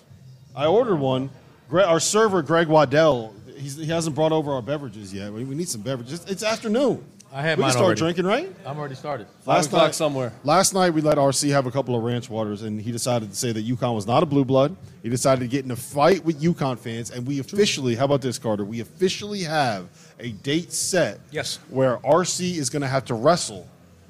[0.56, 1.32] I ordered one.
[1.70, 5.34] Gre- our server, Greg Waddell, he's, he hasn't brought over our beverages yet.
[5.34, 6.24] We need some beverages.
[6.28, 7.04] It's afternoon.
[7.34, 8.00] I had we mine can start already.
[8.00, 8.56] drinking, right?
[8.64, 9.26] I'm already started.
[9.42, 10.32] Five o'clock somewhere.
[10.44, 13.36] Last night we let RC have a couple of ranch waters, and he decided to
[13.36, 14.76] say that UConn was not a blue blood.
[15.02, 18.22] He decided to get in a fight with UConn fans, and we officially, how about
[18.22, 18.64] this, Carter?
[18.64, 19.88] We officially have
[20.20, 21.22] a date set.
[21.32, 21.58] Yes.
[21.70, 23.68] Where RC is going to have to wrestle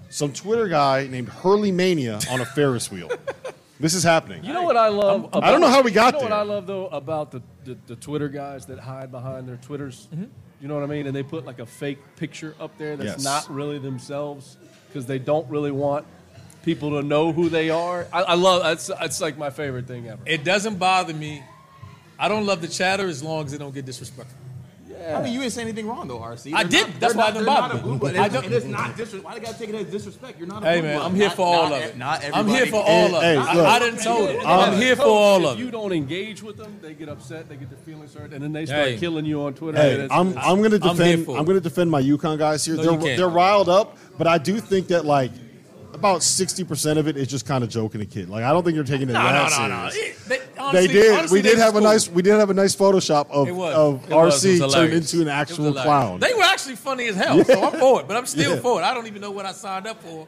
[0.09, 3.09] some Twitter guy named Hurley Mania on a Ferris wheel.
[3.79, 4.43] this is happening.
[4.43, 5.23] You know what I love?
[5.25, 6.29] About, I don't know how we got you know there.
[6.29, 10.09] what I love though about the, the, the Twitter guys that hide behind their Twitters.
[10.13, 10.25] Mm-hmm.
[10.63, 11.07] You know what I mean?
[11.07, 13.23] And they put like a fake picture up there that's Yes.
[13.25, 14.55] not really themselves
[14.87, 16.05] because they don't really want
[16.63, 18.07] people to know who they are.
[18.13, 20.21] I, I love that's that's like my favorite thing ever.
[20.25, 21.43] It doesn't bother me.
[22.17, 24.37] I don't love the chatter as long as it don't get disrespectful.
[25.05, 26.53] I mean, you didn't say anything wrong though, RC.
[26.53, 26.87] I They're did.
[26.91, 27.81] not- That's they're why it not- doesn't they're bother not a me.
[27.81, 28.15] blue blood.
[28.15, 29.23] I And don't- it's not disrespect.
[29.25, 30.39] Why they gotta take it as disrespect?
[30.39, 31.05] You're not a Hey blue man, blood.
[31.11, 31.97] I'm here Not- for all not of it.
[31.97, 33.39] Not I'm here for all of Hey, it.
[33.39, 33.47] look.
[33.49, 34.45] I, I didn't told it.
[34.45, 35.59] I'm here for all of it.
[35.61, 37.49] If you don't engage with them, they get upset.
[37.49, 38.97] They get their feelings hurt, and then they start Hey.
[38.97, 39.77] killing you on Twitter.
[39.77, 41.27] Hey, I'm, I'm going to I'm defend.
[41.29, 42.75] I'm going to defend my UConn guys here.
[42.75, 43.17] No, they're can't.
[43.17, 45.31] they're riled up, but I do think that like
[46.03, 48.29] about sixty percent of it is just kind of joking a kid.
[48.29, 49.89] Like I don't think you're taking it No, that no, no, no.
[49.89, 50.29] serious.
[50.29, 50.41] It-
[50.71, 51.11] They, They did.
[51.17, 52.09] honestly, we did have a nice.
[52.09, 54.43] We did have a nice Photoshop of of It was.
[54.45, 56.19] It RC turned into an actual clown.
[56.19, 58.07] They were actually funny as hell, so I'm for it.
[58.07, 58.61] But I'm still Yeah.
[58.61, 58.83] for it.
[58.83, 60.27] I don't even know what I signed up for.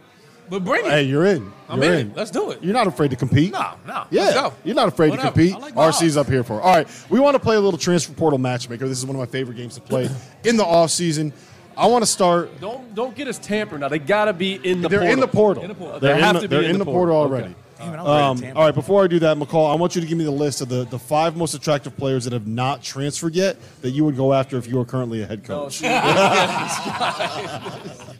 [0.50, 0.92] But bring it.
[0.92, 1.52] Hey, you're in.
[1.68, 2.14] I'm You're in.
[2.16, 2.64] Let's do it.
[2.64, 3.52] You're not afraid to compete.
[3.52, 4.04] No, no.
[4.12, 5.30] Yeah, you're not afraid Whatever.
[5.30, 5.60] to compete.
[5.60, 6.60] Like RC's up here for.
[6.60, 6.62] it.
[6.64, 8.88] All right, we want to play a little transfer portal matchmaker.
[8.88, 10.08] This is one of my favorite games to play
[10.44, 11.34] in the off season.
[11.78, 12.60] I want to start.
[12.62, 13.90] Don't don't get us tampered now.
[13.90, 15.14] They got to be in the They're portal.
[15.14, 15.64] in the portal.
[15.64, 16.00] In the portal.
[16.00, 17.46] They're They in have the, to be they're in, in the portal already.
[17.46, 17.56] Okay.
[17.78, 20.02] Damn it, I'm ready Um, all right, before I do that, McCall, I want you
[20.02, 22.82] to give me the list of the, the five most attractive players that have not
[22.82, 25.74] transferred yet that you would go after if you were currently a head Oh, coach.
[25.80, 25.88] see,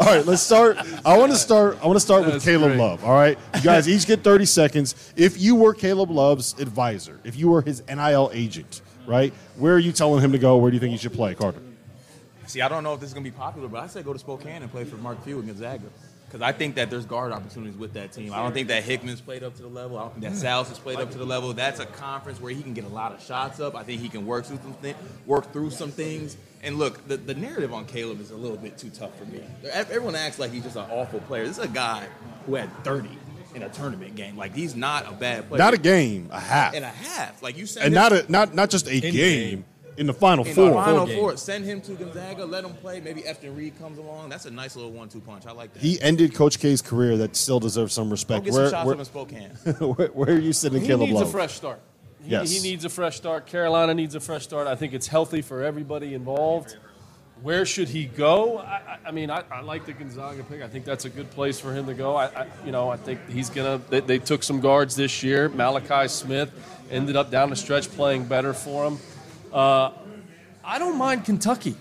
[0.00, 0.78] All right, let's start.
[1.04, 1.78] I want to start.
[1.82, 2.78] I want to start with Caleb great.
[2.80, 3.04] Love.
[3.04, 5.12] All right, you guys each get 30 seconds.
[5.16, 9.78] If you were Caleb Love's advisor, if you were his NIL agent, right, where are
[9.78, 10.56] you telling him to go?
[10.56, 11.60] Where do you think he should play, Carter?
[12.48, 14.12] See, I don't know if this is going to be popular, but I say go
[14.12, 15.84] to Spokane and play for Mark Few and Gonzaga.
[16.26, 18.34] Because I think that there's guard opportunities with that team.
[18.34, 19.96] I don't think that Hickman's played up to the level.
[19.96, 21.54] I don't think that Sal's has played up to the level.
[21.54, 23.74] That's a conference where he can get a lot of shots up.
[23.74, 24.94] I think he can work through some thi-
[25.24, 26.36] work through some things.
[26.62, 29.40] And look, the, the narrative on Caleb is a little bit too tough for me.
[29.72, 31.46] Everyone acts like he's just an awful player.
[31.46, 32.06] This is a guy
[32.44, 33.08] who had 30
[33.54, 34.36] in a tournament game.
[34.36, 35.58] Like he's not a bad player.
[35.58, 37.42] Not a game, a half, and a half.
[37.42, 39.64] Like you send and not a not not just a game
[39.98, 40.70] in the final in four.
[40.70, 41.18] the final game.
[41.18, 41.36] four.
[41.36, 42.44] Send him to Gonzaga.
[42.44, 43.00] Let him play.
[43.00, 44.28] Maybe Efton Reid comes along.
[44.28, 45.46] That's a nice little one-two punch.
[45.46, 45.82] I like that.
[45.82, 48.44] He ended Coach K's career that still deserves some Go respect.
[48.44, 49.50] get Where, some shots where, up in Spokane.
[49.96, 51.28] where, where are you sitting, he Caleb needs Love?
[51.28, 51.80] a fresh start.
[52.22, 52.50] He, Yes.
[52.50, 53.46] he needs a fresh start.
[53.46, 54.66] Carolina needs a fresh start.
[54.66, 56.76] I think it's healthy for everybody involved.
[57.42, 58.58] Where should he go?
[58.58, 60.60] I, I, I mean, I, I like the Gonzaga pick.
[60.60, 62.16] I think that's a good place for him to go.
[62.16, 63.80] I, I you know, I think he's gonna.
[63.88, 65.48] They, they took some guards this year.
[65.48, 66.50] Malachi Smith
[66.90, 68.98] ended up down the stretch playing better for him.
[69.52, 69.90] Uh,
[70.64, 71.74] I don't mind Kentucky.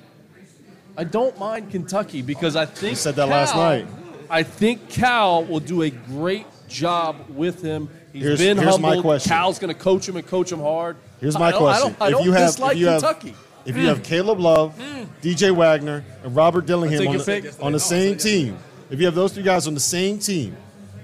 [0.97, 3.88] I don't mind Kentucky because I think said that last Cal- night.
[4.30, 7.89] I think Cal will do a great job with him.
[8.13, 9.03] He's Here's- been here's my humbled.
[9.03, 9.30] question.
[9.30, 10.97] Cal's going to coach him and coach him hard.
[11.22, 12.88] Here's I my don't- question: I don't, I If don't you have, dislike if you
[12.88, 13.36] have, Kentucky.
[13.65, 14.74] if you have Caleb Love,
[15.22, 18.57] DJ Wagner, and Robert Dillingham on the, on the same team,
[18.89, 20.55] if you have those three guys on the same team,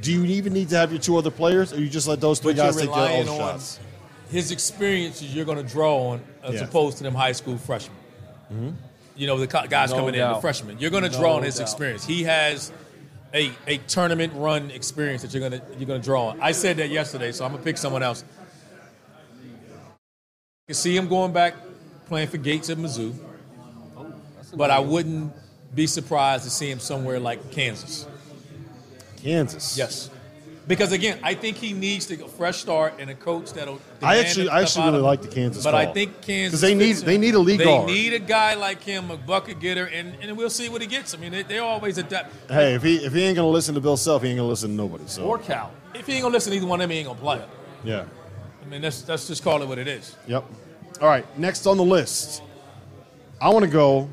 [0.01, 2.39] do you even need to have your two other players, or you just let those
[2.39, 3.80] three But guys take their relying own on shots?
[4.34, 6.63] His experiences you're going to draw on as Yeah.
[6.65, 7.97] opposed to them high school freshmen.
[8.51, 8.69] Mm-hmm.
[9.15, 10.79] You know, the co- guys No coming in, the freshmen.
[10.79, 11.61] You're going to No draw on his doubt.
[11.63, 12.03] experience.
[12.05, 12.71] He has
[13.34, 16.41] a, a tournament run experience that you're going to you're going to draw on.
[16.41, 18.23] I said that yesterday, so I'm going to pick someone else.
[19.43, 21.53] You can see him going back
[22.07, 23.13] playing for Gates at Mizzou.
[24.55, 25.31] but I wouldn't
[25.75, 28.07] be surprised to see him somewhere like Kansas.
[29.17, 29.77] Kansas.
[29.77, 30.09] Yes.
[30.66, 33.82] Because again, I think he needs to get a fresh start and a coach that'll.
[34.01, 35.03] I actually- I actually really him.
[35.03, 35.93] like the Kansas But I call.
[35.93, 37.88] think Kansas 'Cause they need- they need a lead They guard.
[37.88, 41.14] need a guy like him, a bucket getter, and, and we'll see what he gets.
[41.14, 42.34] I mean, they, they're always adapt.
[42.49, 44.70] Hey, if he if he ain't gonna listen to Bill Self, he ain't gonna listen
[44.70, 45.03] to nobody.
[45.07, 45.72] So Or Cal.
[45.93, 47.49] If he ain't gonna listen to either one of them, he ain't gonna play it.
[47.84, 48.05] yeah.
[48.66, 50.16] I mean, that's that's just call it what it is.
[50.28, 50.45] Yep.
[51.01, 51.26] All right.
[51.38, 52.41] Next on the list,
[53.41, 54.07] I want to go.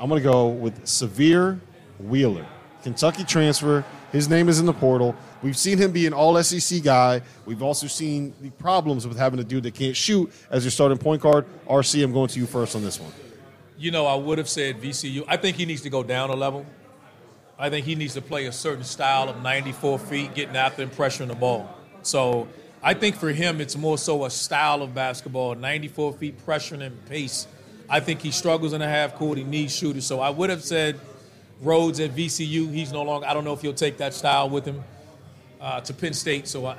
[0.00, 1.60] I'm going to go with Sahvir
[2.00, 2.44] Wheeler,
[2.82, 3.84] Kentucky transfer.
[4.12, 5.14] His name is in the portal.
[5.44, 7.20] We've seen him be an All SEC guy.
[7.44, 10.96] We've also seen the problems with having a dude that can't shoot as your starting
[10.96, 11.44] point guard.
[11.68, 13.12] RC, I'm going to you first on this one.
[13.76, 15.22] You know, I would have said VCU.
[15.28, 16.64] I think he needs to go down a level.
[17.58, 20.90] I think he needs to play a certain style of 94 feet, getting after and
[20.90, 21.68] pressuring the ball.
[22.00, 22.48] So
[22.82, 27.04] I think for him, it's more so a style of basketball, 94 feet pressuring and
[27.04, 27.46] pace.
[27.90, 29.36] I think he struggles in the half court.
[29.36, 30.06] He needs shooters.
[30.06, 30.98] So I would have said
[31.62, 32.72] Rhoades at VCU.
[32.72, 33.26] He's no longer.
[33.26, 34.82] I don't know if he'll take that style with him
[35.64, 36.46] uh, to Penn State.
[36.46, 36.76] So I,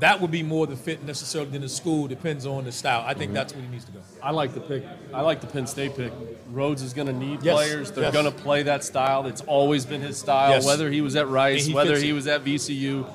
[0.00, 2.06] that would be more the fit necessarily than the school.
[2.06, 3.02] Depends on the style.
[3.04, 3.98] I think that's where he needs to go.
[4.22, 4.84] I like the pick.
[5.12, 6.12] I like the Penn State pick.
[6.52, 7.54] Rhoades is going to need Yes.
[7.54, 7.90] players.
[7.90, 8.12] They're Yes.
[8.12, 9.26] going to play that style.
[9.26, 10.50] It's always been his style.
[10.50, 10.64] Yes.
[10.64, 12.12] Whether he was at Rice, he whether he it.
[12.12, 13.06] was at VCU.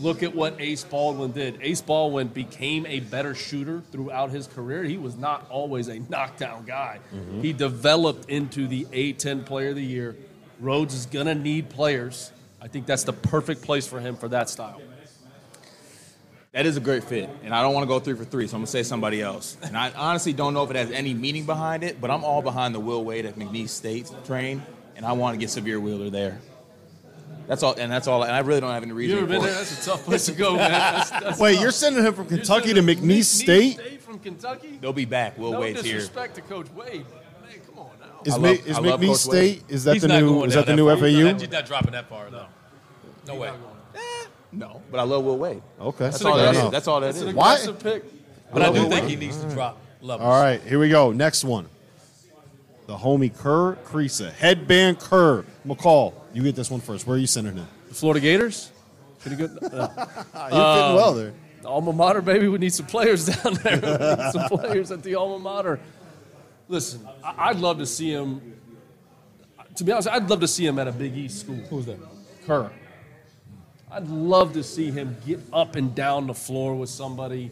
[0.00, 1.58] Look at what Ace Baldwin did.
[1.60, 4.84] Ace Baldwin became a better shooter throughout his career.
[4.84, 7.00] He was not always a knockdown guy.
[7.42, 10.16] He developed into the A10 player of the year.
[10.62, 12.30] Rhoades is going to need players.
[12.62, 14.80] I think that's the perfect place for him for that style.
[16.52, 18.56] That is a great fit, and I don't want to go three for three, so
[18.56, 19.56] I'm gonna say somebody else.
[19.62, 22.42] And I honestly don't know if it has any meaning behind it, but I'm all
[22.42, 24.62] behind the Will Wade at McNeese State train,
[24.94, 26.40] and I want to get Sahvir Wheeler there.
[27.48, 28.22] That's all, and that's all.
[28.22, 29.16] And I really don't have any reason.
[29.16, 29.54] You ever been for there?
[29.56, 29.58] it.
[29.58, 30.70] That's a tough place to go, man.
[30.70, 31.62] That's, that's Wait, tough.
[31.62, 33.74] you're sending him from Kentucky to sending McNeese State?
[33.80, 34.02] State?
[34.02, 34.78] from Kentucky?
[34.80, 35.38] They'll be back.
[35.38, 35.94] Will No Wade's here.
[35.94, 37.06] disrespect to Coach Wade.
[37.42, 38.06] Man, come on now.
[38.24, 39.62] Is, I Ma- love- is I love McNeese Coach State?
[39.68, 40.44] Is that He's the new?
[40.44, 41.06] Is that the new far.
[41.06, 41.24] He's FAU?
[41.32, 42.46] not, he's not dropping that far, no.
[43.26, 43.50] No way.
[44.52, 45.62] No, but I love Will Wade.
[45.80, 46.64] Okay, That's Fair all that enough.
[46.66, 46.70] is.
[46.70, 47.28] That's all that It's is.
[47.28, 47.58] an Why?
[47.80, 48.04] pick.
[48.52, 49.10] But I do Will think Wade.
[49.10, 50.26] he needs to drop levels.
[50.26, 51.10] All right, here we go.
[51.12, 51.66] Next one.
[52.86, 54.30] The homie Kerr Kriisa.
[54.32, 55.44] Headband Kerr.
[55.66, 57.06] McCall, you get this one first.
[57.06, 57.66] Where are you sending him?
[57.88, 58.70] The Florida Gators?
[59.20, 59.56] Pretty good.
[59.62, 61.32] Uh, You're fitting well there.
[61.62, 62.48] the alma mater, baby.
[62.48, 63.76] We need some players down there.
[63.80, 65.78] We need some players at the alma mater.
[66.72, 68.40] Listen, I- I'd love to see him.
[69.76, 71.56] To be honest, I'd love to see him at a Big East school.
[71.68, 71.98] Who's that?
[72.46, 72.72] Kerr.
[73.90, 77.50] I'd love to see him get up and down the floor with somebody.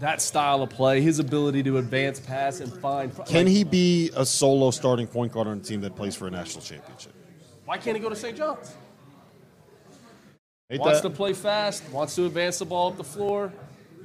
[0.00, 3.14] That style of play, his ability to advance, pass, and find.
[3.24, 6.26] Can like, he be a solo starting point guard on a team that plays for
[6.26, 7.14] a national championship?
[7.64, 8.36] Why can't he go to St.
[8.36, 8.74] John's?
[10.70, 13.54] Ain't wants that- to play fast, wants to advance the ball up the floor,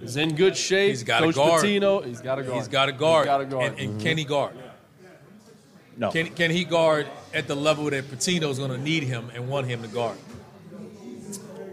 [0.02, 0.90] is in good shape.
[0.90, 1.64] He's got a Coach guard.
[1.64, 2.58] Pitino, he's got a guard.
[2.58, 3.26] He's got a guard.
[3.26, 3.72] He's got a guard.
[3.72, 4.34] And, and can he mm-hmm.
[4.34, 4.56] guard?
[5.98, 6.12] No.
[6.12, 9.68] Can, can he guard at the level that Pitino's going to need him and want
[9.68, 10.18] him to guard?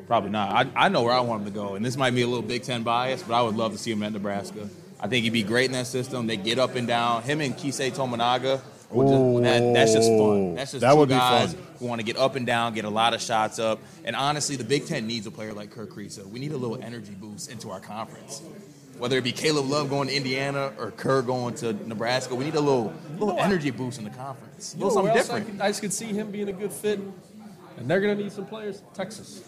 [0.06, 0.66] Probably not.
[0.76, 2.42] I, I know where I want him to go, and this might be a little
[2.42, 4.68] Big Ten bias, but I would love to see him at Nebraska.
[5.00, 6.26] I think he'd be great in that system.
[6.26, 7.22] They get up and down.
[7.22, 10.54] Him and Kisei Tominaga, would just, that, that's just fun.
[10.54, 11.66] That's just That two would be guys fun.
[11.78, 13.80] who want to get up and down, get a lot of shots up.
[14.04, 16.26] And honestly, the Big Ten needs a player like Kerr Kriisa.
[16.26, 18.42] We need a little energy boost into our conference.
[18.98, 22.54] Whether it be Caleb Love going to Indiana or Kerr going to Nebraska, we need
[22.54, 24.74] a little little energy boost in the conference.
[24.74, 25.58] A You know little something else I, different.
[25.58, 27.00] could, I just could see him being a good fit,
[27.78, 28.82] and they're going to need some players.
[28.94, 29.42] Texas.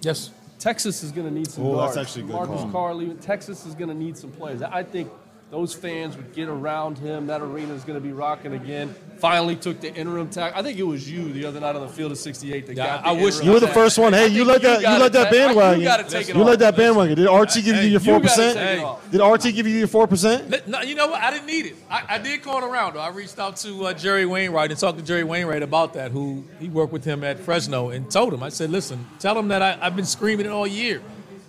[0.00, 0.30] Yes.
[0.58, 2.70] Texas is going to need some Oh, that's actually a good Marcus call.
[2.70, 3.18] Carr leaving.
[3.18, 4.62] Texas is going to need some players.
[4.62, 5.10] I think
[5.54, 7.28] those fans would get around him.
[7.28, 8.92] That arena is going to be rocking again.
[9.18, 10.52] Finally took the interim tag.
[10.56, 12.84] I think it was you the other night on the field of 68 that Yeah,
[12.86, 13.74] got the I wish- You were the tag.
[13.76, 14.12] first one.
[14.12, 14.80] Hey, you let that.
[14.80, 15.78] You let that bandwagon.
[15.80, 17.14] You got to take it You let that bandwagon.
[17.16, 18.56] Did RT give you your four gotta percent?
[18.58, 18.82] take it Hey.
[18.84, 19.10] off.
[19.12, 20.66] Did RT give you your four percent?
[20.66, 21.22] No, you know what?
[21.22, 21.76] I didn't need it.
[21.88, 23.00] I, I did call around though.
[23.00, 26.10] I reached out to uh, Jerry Wainwright and talked to Jerry Wainwright about that.
[26.10, 28.42] Who he worked with him at Fresno and told him.
[28.42, 31.00] I said, "Listen, tell him that I, I've been screaming it all year."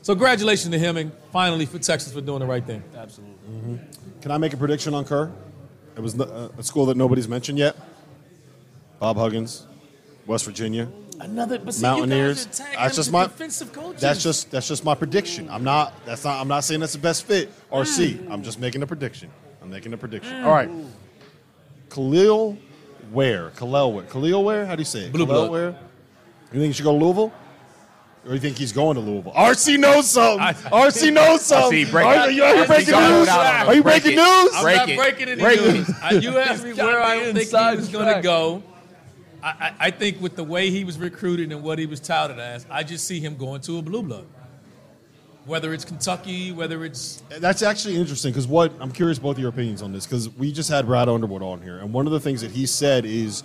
[0.06, 2.84] So congratulations to him and finally for Texas for doing the right thing.
[2.96, 3.38] Absolutely.
[3.50, 4.22] Mm-hmm.
[4.22, 5.32] Can I make a prediction on Kerr?
[5.98, 7.76] It was uh, a school that nobody's mentioned yet.
[9.00, 9.66] Bob Huggins,
[10.28, 10.88] West Virginia.
[11.20, 12.46] Another, but see, Mountaineers.
[12.46, 13.24] You guys That's just my.
[13.24, 14.00] defensive coaches.
[14.00, 15.50] That's just that's just my prediction.
[15.50, 15.92] I'm not.
[16.06, 16.40] That's not.
[16.40, 18.14] I'm not saying that's the best fit or C.
[18.14, 18.32] Mm.
[18.32, 19.32] I'm just making a prediction.
[19.60, 20.34] I'm making a prediction.
[20.34, 20.46] Mm.
[20.46, 20.70] All right.
[21.90, 22.60] Kel'el
[23.12, 23.50] Ware.
[23.56, 24.06] Kel'el Ware.
[24.06, 24.68] Kel'el Ware.
[24.68, 25.14] How do you say it?
[25.14, 25.52] Blue Kel'el blood.
[25.52, 25.80] Ware.
[26.54, 27.34] You think he should go to Louisville?
[28.28, 29.34] Or you think he's going to Louisville?
[29.34, 30.40] RC knows something.
[30.72, 31.86] RC knows something.
[31.86, 33.28] RC, break- are, you, are you breaking news?
[33.28, 33.68] out on him.
[33.68, 34.24] Are you Break breaking it.
[34.24, 34.52] news?
[34.56, 34.98] I'm Break not it.
[34.98, 35.90] breaking any Break news.
[36.02, 38.64] Uh, you asked me where I the think he was going to go.
[39.44, 42.40] I, I, I think with the way he was recruited and what he was touted
[42.40, 44.26] as, I just see him going to a blue blood.
[45.46, 49.84] Whether it's Kentucky, whether it's That's actually interesting because what I'm curious both your opinions
[49.84, 52.42] on this because we just had Brad Underwood on here, and one of the things
[52.42, 53.42] that he said is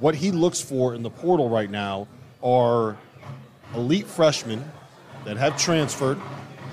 [0.00, 2.08] what he looks for in the portal right now
[2.42, 2.96] are
[3.74, 4.64] elite freshmen
[5.24, 6.18] that have transferred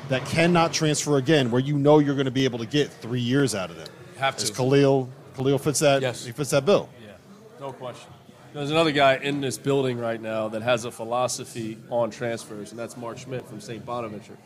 [0.10, 3.22] that cannot transfer again, where you know you're going to be able to get three
[3.22, 3.88] years out of them.
[4.18, 4.44] Have to.
[4.44, 6.02] Is Kel'el Kel'el fits that?
[6.02, 6.26] Yes.
[6.26, 6.90] He fits that bill.
[7.02, 7.14] Yeah,
[7.60, 8.12] no question.
[8.54, 12.80] There's another guy in this building right now that has a philosophy on transfers, and
[12.80, 13.86] that's Mark Schmidt from St.
[13.86, 14.38] Bonaventure.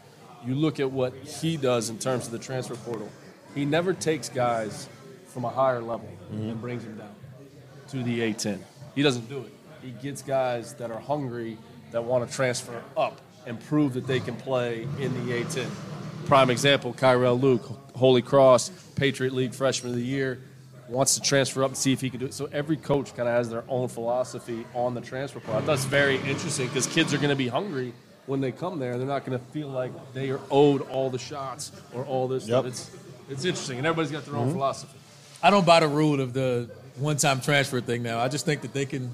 [0.45, 3.09] You look at what he does in terms of the transfer portal.
[3.55, 4.87] He never takes guys
[5.25, 6.49] from a higher level mm-hmm.
[6.49, 7.15] and brings them down
[7.89, 8.59] to the A10.
[8.93, 9.53] He doesn't do it.
[9.81, 11.57] He gets guys that are hungry
[11.95, 15.65] that want to transfer up and prove that they can play in the A10.
[16.25, 17.63] Prime example, Kyrell Luke,
[17.95, 20.41] Holy Cross, Patriot League Freshman of the Year,
[20.89, 22.33] wants to transfer up and see if he can do it.
[22.33, 25.65] So every coach kind of has their own philosophy on the transfer portal.
[25.65, 27.93] That's very interesting because kids are going to be hungry
[28.25, 28.97] when they come there.
[28.97, 32.43] They're not going to feel like they are owed all the shots or all this
[32.43, 32.65] stuff.
[32.65, 32.73] Yep.
[32.73, 32.91] It's,
[33.29, 34.55] it's interesting, and everybody's got their own mm-hmm.
[34.55, 34.97] philosophy.
[35.41, 38.19] I don't buy the rule of the one-time transfer thing now.
[38.19, 39.11] I just think that they can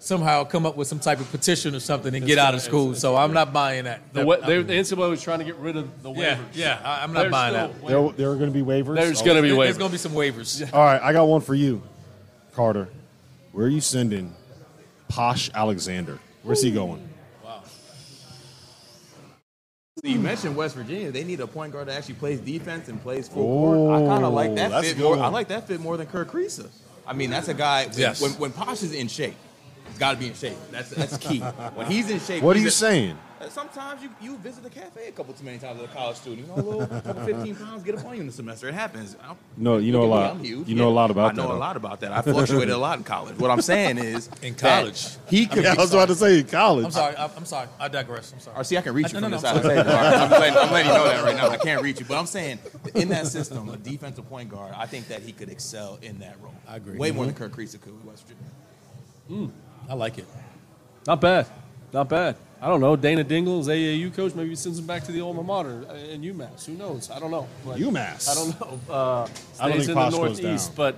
[0.00, 2.94] somehow come up with some type of petition or something and get out of school.
[2.94, 4.00] So I'm not buying that.
[4.12, 6.16] The, wa- they- the NCAA was trying to get rid of the waivers.
[6.18, 7.86] yeah, yeah, I- I'm not There's buying that.
[7.86, 8.94] There, there are going to be waivers.
[8.96, 9.24] There's Oh.
[9.24, 9.64] going to be There- waivers.
[9.64, 10.72] There's going to be some waivers.
[10.72, 11.82] All right, I got one for you,
[12.54, 12.88] Carter.
[13.52, 14.34] Where are you sending
[15.08, 16.18] Posh Alexander?
[16.42, 17.02] Where's he going?
[20.00, 21.10] So you mentioned West Virginia.
[21.10, 24.00] They need a point guard that actually plays defense and plays full court.
[24.00, 25.10] I kind Oh, of like that fit more.
[25.16, 25.18] one.
[25.18, 26.68] I like that fit more than Kerr Kriisa.
[27.04, 27.86] I mean, that's a guy.
[27.88, 28.20] When, Yes.
[28.22, 29.47] when, when Posh is in shape, he's
[29.98, 30.56] got to be in shape.
[30.70, 31.40] That's that's key.
[31.74, 33.18] when he's in shape, What are you a- saying?
[33.40, 36.16] Uh, Sometimes you, you visit the cafe a couple too many times as a college
[36.16, 36.48] student.
[36.48, 38.68] You know, a little couple 15 pounds get up on you in the semester.
[38.68, 39.16] It happens.
[39.22, 40.60] I don't- No, you know a at me, lot.
[40.62, 40.68] I'm.
[40.68, 42.10] You know a lot about I know that, a lot about that.
[42.10, 43.38] I fluctuated a lot in college.
[43.38, 45.06] What I'm saying is, In that college.
[45.28, 45.62] he could.
[45.68, 46.86] Yeah, I be, was about to say in college.
[46.86, 47.14] I'm sorry.
[47.14, 47.68] I- I'm sorry.
[47.78, 48.32] I digress.
[48.32, 48.56] I'm sorry.
[48.56, 49.68] Or see, I can reach uh, you No, from no, this no, side of the
[49.68, 49.90] table.
[49.92, 51.48] I'm letting, I'm letting you know that right now.
[51.50, 52.58] I can't reach you, but I'm saying
[52.96, 56.36] in that system, a defensive point guard, I think that he could excel in that
[56.42, 56.54] role.
[56.66, 56.98] I agree.
[56.98, 57.16] Way mm-hmm.
[57.16, 58.50] more than Kerr Kriisa could with West Virginia.
[59.28, 59.67] Hmm.
[59.88, 60.26] I like it.
[61.06, 61.46] Not bad.
[61.92, 62.36] Not bad.
[62.60, 62.96] I don't know.
[62.96, 64.34] Dana Dingle's AAU coach.
[64.34, 66.66] Maybe he sends him back to the alma mater uh, in UMass.
[66.66, 67.10] Who knows?
[67.10, 67.46] I don't know.
[67.64, 68.28] But UMass.
[68.28, 68.92] I don't know.
[68.94, 69.28] Uh,
[69.60, 70.76] I don't think in Posh the goes Northeast, down.
[70.76, 70.96] but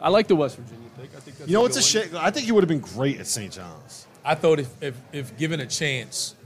[0.00, 1.10] I like the West Virginia pick.
[1.16, 2.20] I think that's You know, a it's a good shame.
[2.20, 3.52] I think he would have been great at St.
[3.52, 4.06] John's.
[4.24, 6.36] I thought if, if, if given a chance,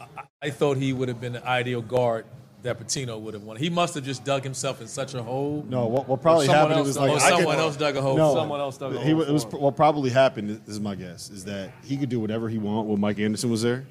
[0.00, 2.26] I, I thought he would have been the ideal guard
[2.62, 3.56] that Pitino would have won.
[3.56, 5.64] He must have just dug himself in such a hole.
[5.68, 8.16] No, what, what probably happened else was like or someone could- else dug a hole
[8.16, 10.50] No, Someone else dug a he, hole was- it was what probably happened.
[10.50, 13.50] This is my guess is that he could do whatever he want when Mike Anderson
[13.50, 13.86] was there,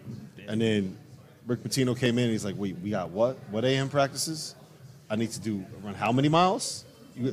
[0.47, 0.97] and then
[1.45, 2.26] Rick Pitino came in.
[2.26, 3.38] and He's like, "Wait, we got what?
[3.51, 4.53] What AM practices?
[5.09, 6.84] I need to do run how many miles?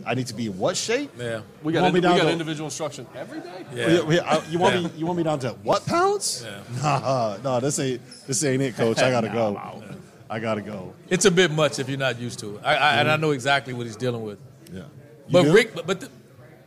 [0.07, 1.11] I need to be in what shape?
[1.19, 1.43] Yeah.
[1.63, 3.67] We got, want me indi- we got to- individual instruction every day.
[3.75, 3.85] Yeah.
[3.85, 4.81] Oh, yeah, yeah, I- you want Yeah.
[4.83, 4.91] me?
[4.97, 6.47] You want me down to what pounds?
[6.83, 8.99] Nah, no, this ain't this ain't it, Coach.
[9.01, 9.83] I gotta go.
[10.31, 10.95] I gotta go.
[11.11, 12.63] It's a bit much if you're not used to it.
[12.65, 14.39] I, I, And I know exactly what he's dealing with.
[14.73, 14.87] Yeah, You
[15.31, 15.53] But do?
[15.55, 16.09] Rick, but, but the,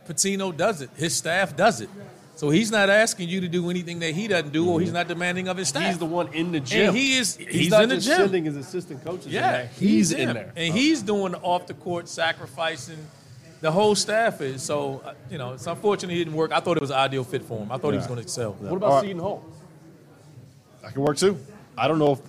[0.08, 0.90] Pitino does it.
[0.96, 1.90] His staff does it.
[2.36, 5.08] So he's not asking you to do anything that he doesn't do, or he's not
[5.08, 5.82] demanding of his staff.
[5.88, 6.90] He's the one in the gym.
[6.90, 7.34] And he is.
[7.36, 8.16] He's, not in the just gym.
[8.18, 9.26] sending his assistant coaches.
[9.26, 9.70] in Yeah, there.
[9.76, 10.52] he's, in there.
[10.56, 13.04] and he's doing the off the court sacrificing.
[13.60, 15.02] The whole staff is so.
[15.04, 16.52] uh, You know, it's unfortunate he didn't work.
[16.52, 17.72] I thought it was an ideal fit for him.
[17.72, 18.52] I thought he was going to excel.
[18.52, 19.02] What about All right.
[19.02, 19.44] Seton Hall?
[20.82, 21.36] That can work too.
[21.76, 22.20] I don't know if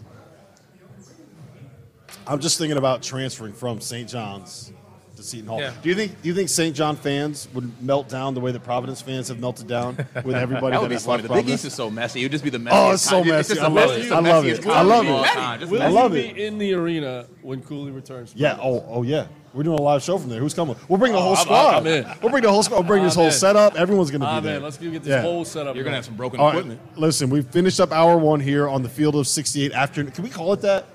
[2.30, 4.08] I'm just thinking about transferring from St.
[4.08, 4.72] John's
[5.16, 5.60] to Seton Hall.
[5.60, 5.74] Yeah.
[5.82, 6.76] Do you think do you think St.
[6.76, 10.72] John fans would melt down the way that Providence fans have melted down with everybody
[10.72, 11.24] That would that be has funny.
[11.24, 12.22] left The Big East is so messy.
[12.22, 12.70] It would just be the messiest.
[12.72, 13.28] Oh, it's so time.
[13.30, 13.56] messy.
[13.56, 14.12] just I love messiest- it.
[14.12, 14.62] I love it.
[14.62, 15.30] time I love it.
[15.30, 15.60] time.
[15.60, 16.36] Just Will I love it.
[16.36, 18.32] be in the arena when Cooley returns?
[18.36, 18.58] Yeah.
[18.62, 19.28] Oh, oh yeah.
[19.52, 20.40] We're doing a live show from there.
[20.40, 20.76] Who's coming?
[20.88, 21.76] We'll bring the whole I'm- squad.
[21.78, 22.06] I'm in.
[22.22, 22.78] We'll bring the whole squad.
[22.82, 23.32] We'll bring this whole in.
[23.32, 23.76] setup.
[23.76, 24.54] Everyone's going to be Ah, there.
[24.54, 25.22] man, let's get this Yeah.
[25.24, 25.76] whole setup.
[25.76, 26.80] You're gonna have some broken All right, equipment.
[26.96, 30.12] listen, we've finished up hour one here on the field of 68 afternoon.
[30.12, 30.86] Can we call it that?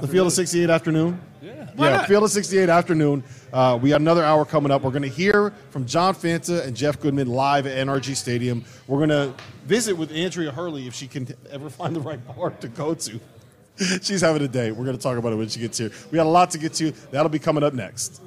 [0.00, 1.20] The field of 68 afternoon?
[1.40, 1.70] Yeah.
[1.78, 3.24] Yeah, field of 68 afternoon.
[3.52, 4.82] Uh, we got another hour coming up.
[4.82, 8.64] We're going to hear from John Fanta and Jeff Goodman live at NRG Stadium.
[8.86, 9.34] We're going to
[9.64, 13.20] visit with Andrea Hurley if she can ever find the right park to go to.
[14.02, 14.70] She's having a day.
[14.70, 15.90] We're going to talk about it when she gets here.
[16.10, 16.90] We got a lot to get to.
[17.10, 18.20] That'll be coming up next.